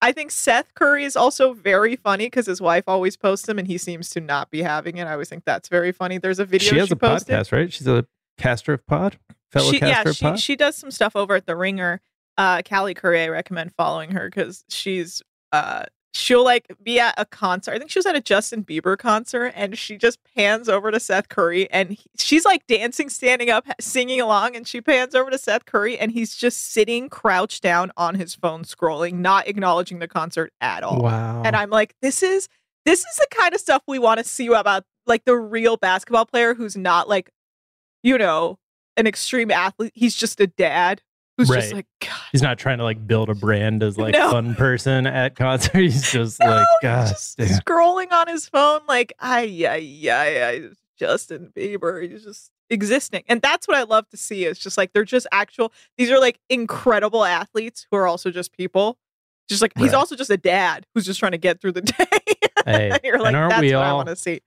I 0.00 0.12
think 0.12 0.30
Seth 0.30 0.74
Curry 0.74 1.04
is 1.04 1.16
also 1.16 1.52
very 1.52 1.96
funny 1.96 2.26
because 2.26 2.46
his 2.46 2.60
wife 2.60 2.84
always 2.86 3.16
posts 3.16 3.48
him 3.48 3.58
and 3.58 3.66
he 3.66 3.78
seems 3.78 4.10
to 4.10 4.20
not 4.20 4.50
be 4.50 4.62
having 4.62 4.96
it. 4.96 5.06
I 5.06 5.12
always 5.12 5.28
think 5.28 5.44
that's 5.44 5.68
very 5.68 5.92
funny. 5.92 6.18
There's 6.18 6.38
a 6.38 6.44
video 6.44 6.70
she 6.70 6.78
has 6.78 6.90
a 6.90 6.96
posted. 6.96 7.28
podcast, 7.34 7.52
right? 7.52 7.72
She's 7.72 7.86
a 7.86 8.06
caster 8.38 8.72
of 8.72 8.86
pod, 8.86 9.18
fellow 9.50 9.70
she, 9.70 9.80
caster 9.80 10.08
yeah, 10.08 10.10
of 10.10 10.16
she, 10.16 10.24
pod. 10.24 10.40
she 10.40 10.56
does 10.56 10.76
some 10.76 10.90
stuff 10.90 11.16
over 11.16 11.34
at 11.34 11.46
the 11.46 11.56
Ringer. 11.56 12.00
Uh, 12.38 12.60
Callie 12.62 12.94
Curry, 12.94 13.22
I 13.22 13.28
recommend 13.28 13.72
following 13.74 14.10
her 14.10 14.28
because 14.28 14.64
she's 14.68 15.22
uh, 15.52 15.84
she'll 16.16 16.44
like 16.44 16.66
be 16.82 16.98
at 16.98 17.14
a 17.18 17.24
concert. 17.24 17.72
I 17.72 17.78
think 17.78 17.90
she 17.90 17.98
was 17.98 18.06
at 18.06 18.16
a 18.16 18.20
Justin 18.20 18.64
Bieber 18.64 18.96
concert, 18.98 19.52
and 19.54 19.76
she 19.76 19.96
just 19.96 20.18
pans 20.36 20.68
over 20.68 20.90
to 20.90 20.98
Seth 20.98 21.28
Curry, 21.28 21.70
and 21.70 21.90
he- 21.90 22.10
she's 22.18 22.44
like 22.44 22.66
dancing, 22.66 23.08
standing 23.08 23.50
up, 23.50 23.66
singing 23.80 24.20
along, 24.20 24.56
and 24.56 24.66
she 24.66 24.80
pans 24.80 25.14
over 25.14 25.30
to 25.30 25.38
Seth 25.38 25.64
Curry, 25.66 25.98
and 25.98 26.12
he's 26.12 26.34
just 26.34 26.72
sitting 26.72 27.08
crouched 27.08 27.62
down 27.62 27.92
on 27.96 28.14
his 28.16 28.34
phone, 28.34 28.64
scrolling, 28.64 29.14
not 29.14 29.46
acknowledging 29.48 29.98
the 29.98 30.08
concert 30.08 30.52
at 30.60 30.82
all. 30.82 31.02
wow. 31.02 31.42
And 31.44 31.54
I'm 31.54 31.70
like, 31.70 31.94
this 32.02 32.22
is 32.22 32.48
this 32.84 33.00
is 33.00 33.16
the 33.16 33.26
kind 33.30 33.52
of 33.54 33.60
stuff 33.60 33.82
we 33.88 33.98
want 33.98 34.18
to 34.18 34.24
see 34.24 34.46
about 34.46 34.84
like 35.06 35.24
the 35.24 35.36
real 35.36 35.76
basketball 35.76 36.24
player 36.24 36.54
who's 36.54 36.76
not 36.76 37.08
like, 37.08 37.30
you 38.02 38.16
know, 38.16 38.58
an 38.96 39.06
extreme 39.06 39.50
athlete. 39.50 39.92
He's 39.94 40.14
just 40.14 40.40
a 40.40 40.46
dad 40.46 41.02
who's 41.36 41.48
just 41.48 41.66
Right. 41.72 41.74
like, 41.76 41.86
God, 42.00 42.18
He's 42.32 42.42
not 42.42 42.58
trying 42.58 42.78
to 42.78 42.84
like 42.84 43.06
build 43.06 43.28
a 43.30 43.34
brand 43.34 43.82
as 43.82 43.96
like 43.98 44.14
No. 44.14 44.30
fun 44.30 44.54
person 44.54 45.06
at 45.06 45.34
concert. 45.36 45.74
He's 45.80 46.10
just 46.10 46.40
no, 46.40 46.46
like, 46.46 46.66
God, 46.82 47.08
just 47.08 47.36
damn. 47.38 47.48
scrolling 47.48 48.10
on 48.12 48.28
his 48.28 48.48
phone 48.48 48.80
like, 48.88 49.12
ay, 49.20 49.42
yeah, 49.42 49.74
yeah, 49.76 50.18
ay, 50.52 50.68
Justin 50.98 51.52
Bieber. 51.54 52.08
He's 52.10 52.24
just 52.24 52.50
existing. 52.70 53.22
And 53.28 53.40
that's 53.42 53.68
what 53.68 53.76
I 53.76 53.82
love 53.84 54.08
to 54.10 54.16
see. 54.16 54.44
It's 54.44 54.58
just 54.58 54.76
like 54.78 54.92
they're 54.92 55.04
just 55.04 55.26
actual, 55.30 55.72
these 55.98 56.10
are 56.10 56.18
like 56.18 56.40
incredible 56.48 57.24
athletes 57.24 57.86
who 57.90 57.96
are 57.96 58.06
also 58.06 58.30
just 58.30 58.52
people. 58.56 58.98
Just 59.48 59.62
like 59.62 59.72
he's 59.78 59.92
also 59.94 60.16
just 60.16 60.30
a 60.30 60.36
dad 60.36 60.86
who's 60.92 61.06
just 61.06 61.20
trying 61.20 61.30
to 61.32 61.38
get 61.38 61.60
through 61.60 61.70
the 61.72 61.82
day. 61.82 62.06
Hey, 62.64 62.98
You're 63.04 63.18
like, 63.18 63.28
and 63.28 63.36
aren't 63.36 63.50
that's 63.50 63.60
we 63.60 63.72
what 63.74 63.84
I 63.84 63.90
all? 63.90 63.96
want 63.98 64.08
to 64.08 64.16
see. 64.16 64.40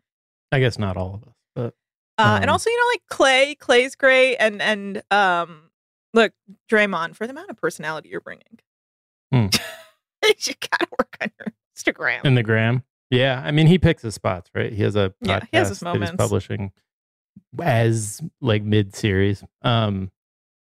I 0.52 0.60
guess 0.60 0.78
not 0.78 0.98
all 0.98 1.14
of 1.16 1.24
us, 1.24 1.36
but 1.56 1.74
Uh, 2.18 2.40
and 2.42 2.50
Um, 2.50 2.54
also, 2.54 2.70
you 2.70 2.78
know, 2.78 2.88
like 2.92 3.04
Clay, 3.08 3.56
Clay's 3.56 3.96
great, 3.96 4.36
and 4.38 4.62
and 4.62 5.02
um, 5.10 5.69
look, 6.14 6.34
Draymond, 6.72 7.16
for 7.16 7.28
the 7.28 7.32
amount 7.32 7.50
of 7.50 7.58
personality 7.58 8.10
you're 8.10 8.22
bringing, 8.22 8.60
Hmm. 9.32 9.46
you 10.24 10.54
gotta 10.72 10.88
work 11.00 11.18
on 11.22 11.30
your 11.40 11.54
Instagram. 11.78 12.26
in 12.26 12.36
the 12.36 12.44
gram. 12.44 12.84
Yeah, 13.12 13.42
I 13.44 13.52
mean, 13.52 13.68
he 13.68 13.78
picks 13.80 14.02
his 14.04 14.14
spots, 14.16 14.50
right? 14.54 14.72
He 14.72 14.84
has 14.84 14.96
a 14.96 15.14
podcast 15.24 15.28
Yeah, 15.28 15.40
he 15.52 15.58
has 15.58 15.70
his 15.70 15.80
that 15.80 15.90
he's 15.94 16.00
moments. 16.00 16.16
publishing 16.18 16.72
as 17.62 18.22
like 18.42 18.64
mid 18.64 18.96
series. 18.96 19.44
Um, 19.62 20.12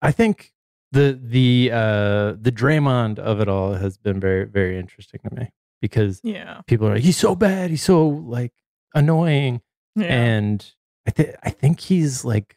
I 0.03 0.13
think 0.13 0.53
the 0.93 1.19
the 1.23 1.71
uh 1.73 2.33
the 2.41 2.51
Draymond 2.53 3.19
of 3.19 3.41
it 3.41 3.49
all 3.49 3.75
has 3.75 3.99
been 3.99 4.19
very 4.21 4.45
very 4.45 4.79
interesting 4.79 5.21
to 5.29 5.35
me 5.35 5.51
because 5.81 6.21
yeah, 6.25 6.61
people 6.67 6.89
are 6.89 6.95
like, 6.95 7.03
he's 7.03 7.17
so 7.17 7.35
bad, 7.35 7.71
he's 7.71 7.83
so 7.83 8.07
like 8.09 8.53
annoying, 8.95 9.61
yeah, 9.97 10.07
and 10.07 10.73
I 11.07 11.11
think 11.11 11.35
I 11.43 11.51
think 11.51 11.81
he's 11.81 12.25
like 12.25 12.57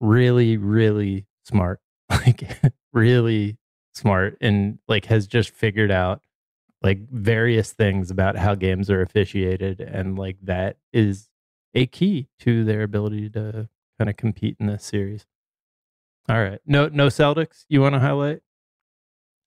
really 0.00 0.56
really 0.56 1.26
smart, 1.44 1.80
like 2.14 2.58
really 2.92 3.56
smart, 3.94 4.36
and 4.40 4.78
like 4.88 5.06
has 5.06 5.26
just 5.26 5.50
figured 5.50 5.90
out 5.90 6.22
like 6.82 7.08
various 7.10 7.72
things 7.72 8.10
about 8.10 8.36
how 8.36 8.54
games 8.54 8.90
are 8.90 9.00
officiated, 9.00 9.80
and 9.80 10.18
like 10.18 10.36
that 10.42 10.76
is 10.92 11.28
a 11.74 11.86
key 11.86 12.28
to 12.40 12.64
their 12.64 12.82
ability 12.82 13.30
to 13.30 13.68
kind 13.98 14.10
of 14.10 14.16
compete 14.16 14.56
in 14.60 14.66
this 14.66 14.84
series. 14.84 15.26
All 16.28 16.42
right, 16.42 16.60
no 16.66 16.88
no 16.88 17.08
Celtics. 17.08 17.64
You 17.68 17.80
want 17.80 17.94
to 17.94 18.00
highlight? 18.00 18.40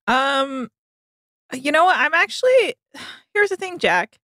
Um, 0.07 0.69
you 1.53 1.71
know 1.71 1.85
what? 1.85 1.97
I'm 1.97 2.13
actually. 2.13 2.75
Here's 3.33 3.49
the 3.49 3.55
thing, 3.57 3.77
Jack. 3.79 4.17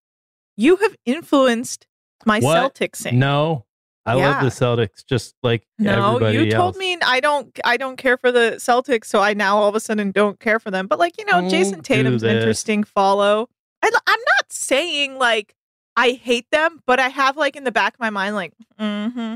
You 0.56 0.78
have 0.78 0.96
influenced 1.06 1.88
my 2.26 2.40
What? 2.40 2.76
Celtics. 2.76 3.12
No, 3.12 3.66
I 4.06 4.16
Yeah. 4.16 4.30
love 4.30 4.44
the 4.44 4.50
Celtics. 4.50 5.06
Just 5.06 5.36
like 5.44 5.66
No, 5.80 6.20
you 6.28 6.52
told 6.52 6.76
else. 6.76 6.78
me 6.78 6.98
I 7.02 7.20
don't 7.20 7.58
I 7.64 7.78
don't 7.78 7.98
care 7.98 8.18
for 8.18 8.32
the 8.32 8.56
Celtics, 8.58 9.06
so 9.06 9.22
I 9.22 9.34
now 9.34 9.58
all 9.58 9.70
of 9.70 9.76
a 9.76 9.80
sudden 9.80 10.12
don't 10.12 10.40
care 10.40 10.60
for 10.60 10.72
them. 10.72 10.88
But 10.88 11.00
like, 11.00 11.18
you 11.18 11.26
know, 11.26 11.42
Don't 11.42 11.50
Jayson 11.50 11.82
Tatum's 11.82 12.24
an 12.24 12.36
interesting 12.36 12.84
follow. 12.84 13.50
I, 13.82 13.90
I'm 14.08 14.20
not 14.20 14.52
saying 14.52 15.18
like 15.18 15.56
I 15.96 16.12
hate 16.12 16.48
them, 16.52 16.82
but 16.86 17.00
I 17.00 17.10
have 17.10 17.38
like 17.38 17.56
in 17.56 17.64
the 17.64 17.72
back 17.72 17.94
of 17.94 18.00
my 18.00 18.10
mind 18.10 18.36
like 18.36 18.54
mm-hmm, 18.80 19.36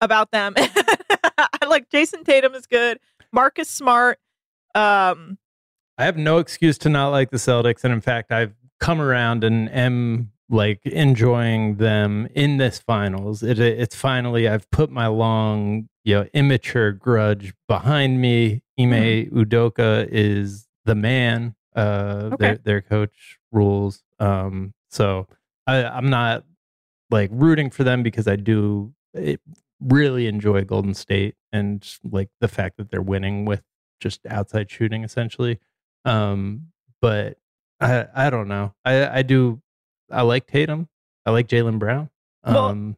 about 0.00 0.30
them. 0.30 0.54
I 0.56 1.48
like 1.68 1.88
Jayson 1.90 2.24
Tatum 2.24 2.54
is 2.54 2.66
good. 2.66 2.98
Marcus 3.32 3.68
Smart. 3.68 4.18
Um 4.74 5.38
I 5.96 6.04
have 6.04 6.16
no 6.16 6.38
excuse 6.38 6.78
to 6.78 6.88
not 6.88 7.08
like 7.10 7.30
the 7.30 7.38
Celtics, 7.38 7.82
and 7.82 7.92
in 7.92 8.00
fact, 8.00 8.30
I've 8.30 8.54
come 8.78 9.00
around 9.00 9.42
and 9.42 9.68
am 9.72 10.30
like 10.50 10.84
enjoying 10.86 11.76
them 11.76 12.28
in 12.34 12.56
this 12.56 12.78
finals. 12.78 13.42
It, 13.42 13.58
it's 13.58 13.94
finally 13.96 14.48
I've 14.48 14.70
put 14.70 14.90
my 14.90 15.06
long, 15.06 15.88
you 16.04 16.14
know, 16.14 16.26
immature 16.32 16.92
grudge 16.92 17.52
behind 17.66 18.20
me. 18.20 18.62
Ime 18.78 19.26
Udoka 19.30 20.08
is 20.10 20.66
the 20.84 20.94
man. 20.94 21.54
Uh, 21.76 22.30
Okay. 22.32 22.36
their 22.38 22.56
their 22.56 22.80
coach 22.82 23.38
rules. 23.52 24.02
Um, 24.18 24.72
so 24.90 25.26
I, 25.66 25.84
I'm 25.84 26.08
not 26.10 26.44
like 27.10 27.30
rooting 27.32 27.70
for 27.70 27.84
them 27.84 28.02
because 28.02 28.26
I 28.26 28.36
do 28.36 28.92
it, 29.14 29.40
really 29.80 30.26
enjoy 30.26 30.64
Golden 30.64 30.94
State 30.94 31.34
and 31.52 31.86
like 32.10 32.28
the 32.40 32.48
fact 32.48 32.78
that 32.78 32.90
they're 32.90 33.00
winning 33.02 33.44
with 33.44 33.62
just 34.00 34.20
outside 34.26 34.70
shooting 34.70 35.04
essentially. 35.04 35.58
Um, 36.04 36.68
but 37.00 37.38
I 37.80 38.06
I 38.14 38.30
don't 38.30 38.48
know. 38.48 38.74
I 38.84 39.18
I 39.18 39.22
do 39.22 39.60
I 40.10 40.22
like 40.22 40.46
Tatum. 40.46 40.88
I 41.26 41.30
like 41.30 41.48
Jaylen 41.48 41.78
Brown. 41.78 42.10
Well, 42.46 42.66
Um, 42.66 42.96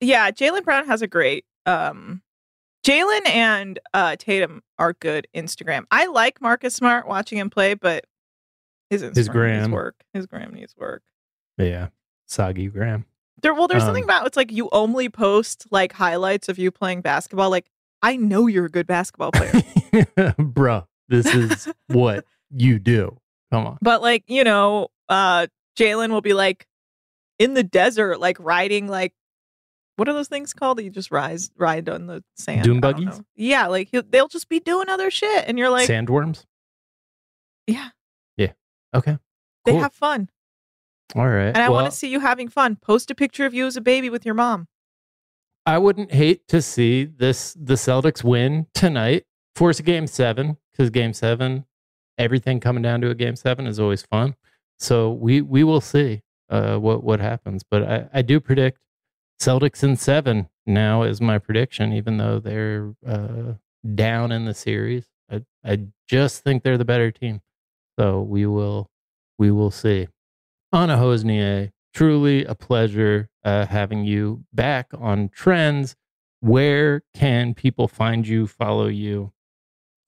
yeah, 0.00 0.30
Jaylen 0.30 0.64
Brown 0.64 0.86
has 0.86 1.02
a 1.02 1.06
great 1.06 1.44
um 1.66 2.22
Jaylen 2.86 3.26
and 3.28 3.78
uh 3.92 4.16
Tatum 4.18 4.62
are 4.78 4.92
good 4.92 5.26
Instagram. 5.34 5.84
I 5.90 6.06
like 6.06 6.40
Marcus 6.40 6.74
Smart 6.74 7.08
watching 7.08 7.38
him 7.38 7.50
play, 7.50 7.74
but 7.74 8.04
his 8.90 9.02
Instagram 9.02 9.14
needs 9.14 9.28
gram. 9.28 9.70
work. 9.72 9.96
His 10.14 10.26
gram 10.26 10.54
needs 10.54 10.74
work. 10.76 11.02
yeah, 11.58 11.88
soggy 12.26 12.68
Graham. 12.68 13.04
There 13.42 13.54
well, 13.54 13.68
there's 13.68 13.82
something 13.84 14.04
Um, 14.04 14.10
about 14.10 14.26
it's 14.26 14.36
like 14.36 14.50
you 14.52 14.68
only 14.72 15.08
post 15.08 15.66
like 15.70 15.92
highlights 15.92 16.48
of 16.48 16.58
you 16.58 16.70
playing 16.70 17.02
basketball. 17.02 17.50
Like, 17.50 17.66
I 18.02 18.16
know 18.16 18.46
you're 18.46 18.64
a 18.66 18.70
good 18.70 18.86
basketball 18.86 19.30
player. 19.32 20.34
Bro, 20.38 20.86
this 21.08 21.26
is 21.26 21.68
what 21.88 22.24
you 22.50 22.78
do. 22.78 23.16
Come 23.52 23.66
on. 23.66 23.78
but 23.82 24.02
like, 24.02 24.24
you 24.28 24.44
know, 24.44 24.88
uh 25.08 25.46
Jaylen 25.78 26.10
will 26.10 26.20
be 26.20 26.34
like 26.34 26.66
in 27.38 27.54
the 27.54 27.62
desert, 27.62 28.18
like 28.20 28.36
riding 28.40 28.88
like 28.88 29.12
what 29.96 30.08
are 30.08 30.12
those 30.12 30.28
things 30.28 30.52
called 30.52 30.78
that 30.78 30.84
you 30.84 30.90
just 30.90 31.10
rise 31.10 31.50
ride 31.56 31.88
on 31.88 32.06
the 32.06 32.22
sand? 32.36 32.62
Dune 32.64 32.80
buggies? 32.80 33.20
Yeah, 33.34 33.66
like 33.66 33.88
he'll, 33.90 34.02
they'll 34.08 34.28
just 34.28 34.48
be 34.48 34.60
doing 34.60 34.88
other 34.88 35.10
shit, 35.10 35.44
and 35.48 35.58
you're 35.58 35.70
like, 35.70 35.88
Sandworms? 35.88 36.44
Yeah. 37.66 37.88
Yeah, 38.36 38.52
Okay. 38.94 39.18
they 39.64 39.72
Cool. 39.72 39.80
have 39.80 39.92
fun, 39.92 40.28
All 41.16 41.26
right. 41.28 41.48
and 41.48 41.58
I 41.58 41.68
well, 41.68 41.82
want 41.82 41.92
to 41.92 41.96
see 41.96 42.08
you 42.08 42.20
having 42.20 42.48
fun. 42.48 42.76
Post 42.76 43.10
a 43.10 43.14
picture 43.14 43.44
of 43.44 43.52
you 43.54 43.66
as 43.66 43.76
a 43.76 43.80
baby 43.80 44.08
with 44.08 44.24
your 44.24 44.34
mom. 44.34 44.68
I 45.66 45.78
wouldn't 45.78 46.12
hate 46.12 46.46
to 46.48 46.62
see 46.62 47.04
this 47.04 47.54
the 47.60 47.74
Celtics 47.74 48.22
win 48.24 48.66
tonight, 48.74 49.24
force 49.54 49.80
a 49.80 49.82
game 49.82 50.06
seven, 50.06 50.56
because 50.70 50.90
game 50.90 51.12
seven, 51.12 51.66
everything 52.16 52.60
coming 52.60 52.82
down 52.82 53.00
to 53.02 53.10
a 53.10 53.14
game 53.14 53.36
seven 53.36 53.66
is 53.66 53.78
always 53.80 54.02
fun. 54.02 54.34
So 54.78 55.12
we 55.12 55.40
we 55.40 55.64
will 55.64 55.80
see 55.80 56.22
uh, 56.48 56.76
what 56.78 57.02
what 57.02 57.20
happens. 57.20 57.62
But 57.68 57.82
I, 57.82 58.08
I 58.14 58.22
do 58.22 58.40
predict 58.40 58.80
Celtics 59.40 59.82
in 59.82 59.96
seven 59.96 60.48
now 60.66 61.02
is 61.02 61.20
my 61.20 61.38
prediction, 61.38 61.92
even 61.92 62.18
though 62.18 62.38
they're 62.40 62.94
uh, 63.06 63.54
down 63.94 64.32
in 64.32 64.44
the 64.44 64.54
series. 64.54 65.06
I, 65.30 65.44
I 65.64 65.80
just 66.08 66.42
think 66.42 66.62
they're 66.62 66.78
the 66.78 66.84
better 66.84 67.10
team. 67.10 67.40
So 67.98 68.20
we 68.20 68.46
will 68.46 68.90
we 69.38 69.50
will 69.50 69.70
see. 69.70 70.08
Anna 70.72 70.96
Hossnieh, 70.96 71.70
truly 71.94 72.44
a 72.44 72.54
pleasure 72.54 73.28
uh, 73.44 73.66
having 73.66 74.04
you 74.04 74.44
back 74.52 74.88
on 74.98 75.28
Trends. 75.30 75.96
Where 76.40 77.02
can 77.14 77.54
people 77.54 77.88
find 77.88 78.26
you, 78.26 78.46
follow 78.46 78.86
you, 78.86 79.32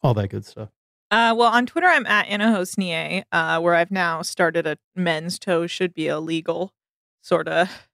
all 0.03 0.15
that 0.15 0.29
good 0.29 0.45
stuff? 0.45 0.69
Uh, 1.11 1.35
well, 1.37 1.53
on 1.53 1.67
Twitter, 1.67 1.89
I'm 1.89 2.07
at 2.07 2.27
Anna 2.29 2.47
Hossnieh, 2.57 3.25
uh, 3.33 3.61
where 3.61 3.75
I've 3.75 3.91
now 3.91 4.23
started 4.23 4.67
a 4.67 4.79
men's 4.95 5.39
toe 5.39 5.67
should 5.67 5.93
be 5.93 6.07
illegal 6.07 6.73
sort 7.21 7.49
of 7.49 7.89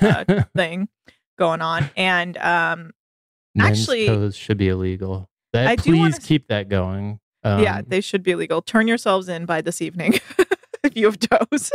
uh, 0.00 0.24
thing 0.56 0.88
going 1.38 1.60
on. 1.60 1.90
And 1.96 2.36
um, 2.38 2.92
Men's 3.54 3.80
actually- 3.80 4.06
toes 4.06 4.36
should 4.36 4.56
be 4.58 4.68
illegal. 4.68 5.28
That 5.52 5.66
I 5.66 5.76
do 5.76 5.82
please 5.92 5.98
wanna 5.98 6.18
keep 6.20 6.48
that 6.48 6.70
going. 6.70 7.20
Um, 7.44 7.62
yeah, 7.62 7.82
they 7.86 8.00
should 8.00 8.22
be 8.22 8.30
illegal. 8.30 8.62
Turn 8.62 8.88
yourselves 8.88 9.28
in 9.28 9.44
by 9.44 9.60
this 9.60 9.82
evening 9.82 10.14
if 10.82 10.96
you 10.96 11.04
have 11.04 11.18
toes. 11.18 11.70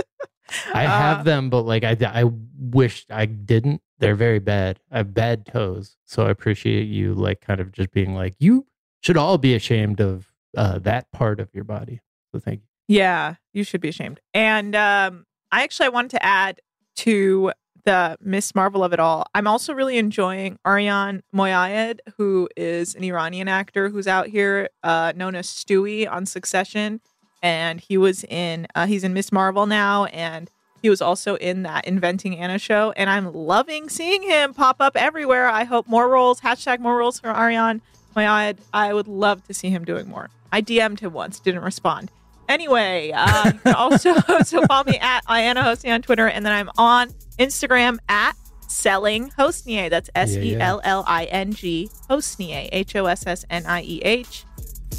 I 0.73 0.81
have 0.83 1.19
Uh, 1.19 1.23
them, 1.23 1.51
but 1.51 1.61
like 1.61 1.83
I, 1.83 1.95
I 2.01 2.23
wish 2.57 3.05
I 3.11 3.27
didn't. 3.27 3.81
They're 3.99 4.15
very 4.15 4.39
bad. 4.39 4.79
I 4.91 4.97
have 4.97 5.13
bad 5.13 5.45
toes, 5.45 5.95
so 6.05 6.25
I 6.25 6.31
appreciate 6.31 6.85
you 6.85 7.13
like 7.13 7.41
kind 7.41 7.59
of 7.59 7.71
just 7.71 7.91
being 7.91 8.15
like 8.15 8.33
you 8.39 8.65
should 9.03 9.17
all 9.17 9.37
be 9.37 9.53
ashamed 9.53 10.01
of 10.01 10.31
uh, 10.57 10.79
that 10.79 11.11
part 11.11 11.39
of 11.39 11.49
your 11.53 11.63
body. 11.63 12.01
So 12.31 12.39
thank 12.39 12.61
you. 12.61 12.97
Yeah, 12.97 13.35
you 13.53 13.63
should 13.63 13.81
be 13.81 13.89
ashamed. 13.89 14.19
And 14.33 14.75
um, 14.75 15.25
I 15.51 15.63
actually 15.63 15.87
I 15.87 15.89
wanted 15.89 16.11
to 16.11 16.25
add 16.25 16.61
to 16.97 17.51
the 17.85 18.17
Ms. 18.19 18.53
Marvel 18.53 18.83
of 18.83 18.91
it 18.91 18.99
all. 18.99 19.25
I'm 19.33 19.47
also 19.47 19.73
really 19.73 19.97
enjoying 19.97 20.59
Arian 20.65 21.23
Moayed, 21.33 21.99
who 22.17 22.49
is 22.57 22.95
an 22.95 23.03
Iranian 23.03 23.47
actor 23.47 23.89
who's 23.89 24.07
out 24.07 24.27
here, 24.27 24.69
uh, 24.83 25.13
known 25.15 25.35
as 25.35 25.47
Stewie 25.47 26.09
on 26.09 26.25
Succession, 26.25 26.99
and 27.41 27.79
he 27.79 27.97
was 27.97 28.25
in 28.25 28.67
uh, 28.75 28.87
he's 28.87 29.03
in 29.05 29.13
Ms. 29.13 29.31
Marvel 29.31 29.67
now, 29.67 30.05
and 30.05 30.49
he 30.81 30.89
was 30.89 31.01
also 31.01 31.35
in 31.35 31.63
that 31.63 31.85
Inventing 31.85 32.37
Anna 32.37 32.59
show, 32.59 32.91
and 32.97 33.09
I'm 33.09 33.33
loving 33.33 33.89
seeing 33.89 34.21
him 34.21 34.53
pop 34.53 34.77
up 34.79 34.97
everywhere. 34.97 35.47
I 35.47 35.63
hope 35.63 35.87
more 35.87 36.09
roles. 36.09 36.41
Hashtag 36.41 36.79
more 36.79 36.97
roles 36.97 37.19
for 37.19 37.29
Arian 37.29 37.81
Moayed. 38.15 38.57
I 38.73 38.93
would 38.93 39.07
love 39.07 39.45
to 39.47 39.53
see 39.53 39.69
him 39.69 39.85
doing 39.85 40.09
more. 40.09 40.29
I 40.51 40.61
DM'd 40.61 40.99
him 40.99 41.13
once, 41.13 41.39
didn't 41.39 41.63
respond. 41.63 42.11
Anyway, 42.49 43.11
uh, 43.13 43.51
you 43.53 43.59
can 43.59 43.73
also 43.73 44.15
so 44.43 44.65
follow 44.67 44.85
me 44.85 44.97
at 44.99 45.25
Iana 45.25 45.63
Hosni 45.63 45.93
on 45.93 46.01
Twitter, 46.01 46.27
and 46.27 46.45
then 46.45 46.53
I'm 46.53 46.69
on 46.77 47.09
Instagram 47.37 47.97
at 48.07 48.33
Selling 48.67 49.29
Hossnieh. 49.31 49.89
That's 49.89 50.09
S 50.15 50.35
E 50.35 50.55
L 50.55 50.79
L 50.83 51.03
I 51.07 51.25
N 51.25 51.53
G 51.53 51.89
Hossnieh, 52.09 52.69
H 52.71 52.95
O 52.95 53.05
S 53.05 53.25
S 53.27 53.45
N 53.49 53.65
I 53.65 53.81
E 53.81 54.01
H. 54.03 54.45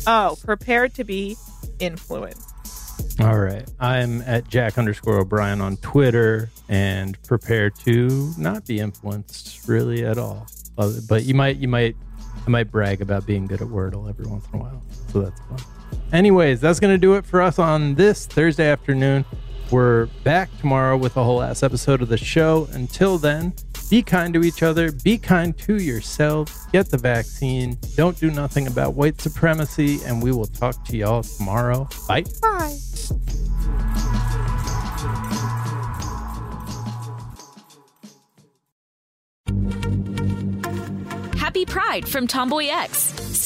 Oh, 0.07 0.37
prepared 0.45 0.95
to 0.95 1.05
be 1.05 1.37
influenced. 1.79 2.49
All 3.21 3.39
right. 3.39 3.69
I'm 3.81 4.23
at 4.23 4.49
Jack 4.49 4.79
underscore 4.79 5.19
O'Brien 5.19 5.61
on 5.61 5.77
Twitter 5.79 6.51
and 6.69 7.21
prepare 7.25 7.71
to 7.71 8.33
not 8.39 8.65
be 8.67 8.79
influenced 8.79 9.67
really 9.67 10.05
at 10.05 10.19
all. 10.19 10.47
But 10.77 11.25
you 11.25 11.35
might, 11.35 11.57
you 11.57 11.67
might, 11.67 11.97
I 12.47 12.51
might 12.51 12.71
brag 12.71 13.03
about 13.03 13.27
being 13.27 13.47
good 13.47 13.61
at 13.61 13.69
Wordle 13.69 14.09
every 14.09 14.27
once 14.27 14.47
in 14.53 14.61
a 14.61 14.63
while. 14.63 14.83
So 15.13 15.23
that's 15.23 15.41
fun. 15.41 15.59
Anyways, 16.13 16.61
that's 16.61 16.81
going 16.81 16.95
to 16.95 16.99
do 16.99 17.15
it 17.15 17.27
for 17.27 17.43
us 17.43 17.59
on 17.59 17.95
this 17.95 18.27
Thursday 18.27 18.69
afternoon. 18.69 19.25
We're 19.71 20.07
back 20.25 20.49
tomorrow 20.59 20.97
with 20.97 21.17
a 21.19 21.25
whole 21.25 21.43
ass 21.43 21.63
episode 21.63 22.01
of 22.01 22.09
the 22.09 22.17
show. 22.17 22.69
Until 22.73 23.19
then, 23.19 23.53
be 23.91 24.03
kind 24.03 24.33
to 24.35 24.43
each 24.43 24.63
other, 24.63 24.93
be 24.93 25.19
kind 25.19 25.57
to 25.59 25.77
yourselves, 25.83 26.67
get 26.73 26.91
the 26.91 26.97
vaccine, 26.97 27.79
don't 27.97 28.19
do 28.19 28.31
nothing 28.31 28.67
about 28.67 28.95
white 28.95 29.21
supremacy, 29.21 29.99
and 30.07 30.23
we 30.23 30.33
will 30.33 30.47
talk 30.47 30.85
to 30.87 30.97
y'all 30.97 31.23
tomorrow. 31.23 31.89
Bye. 32.07 32.25
Bye. 32.41 32.77
Happy 41.37 41.65
Pride 41.65 42.07
from 42.07 42.27
TomboyX, 42.27 43.28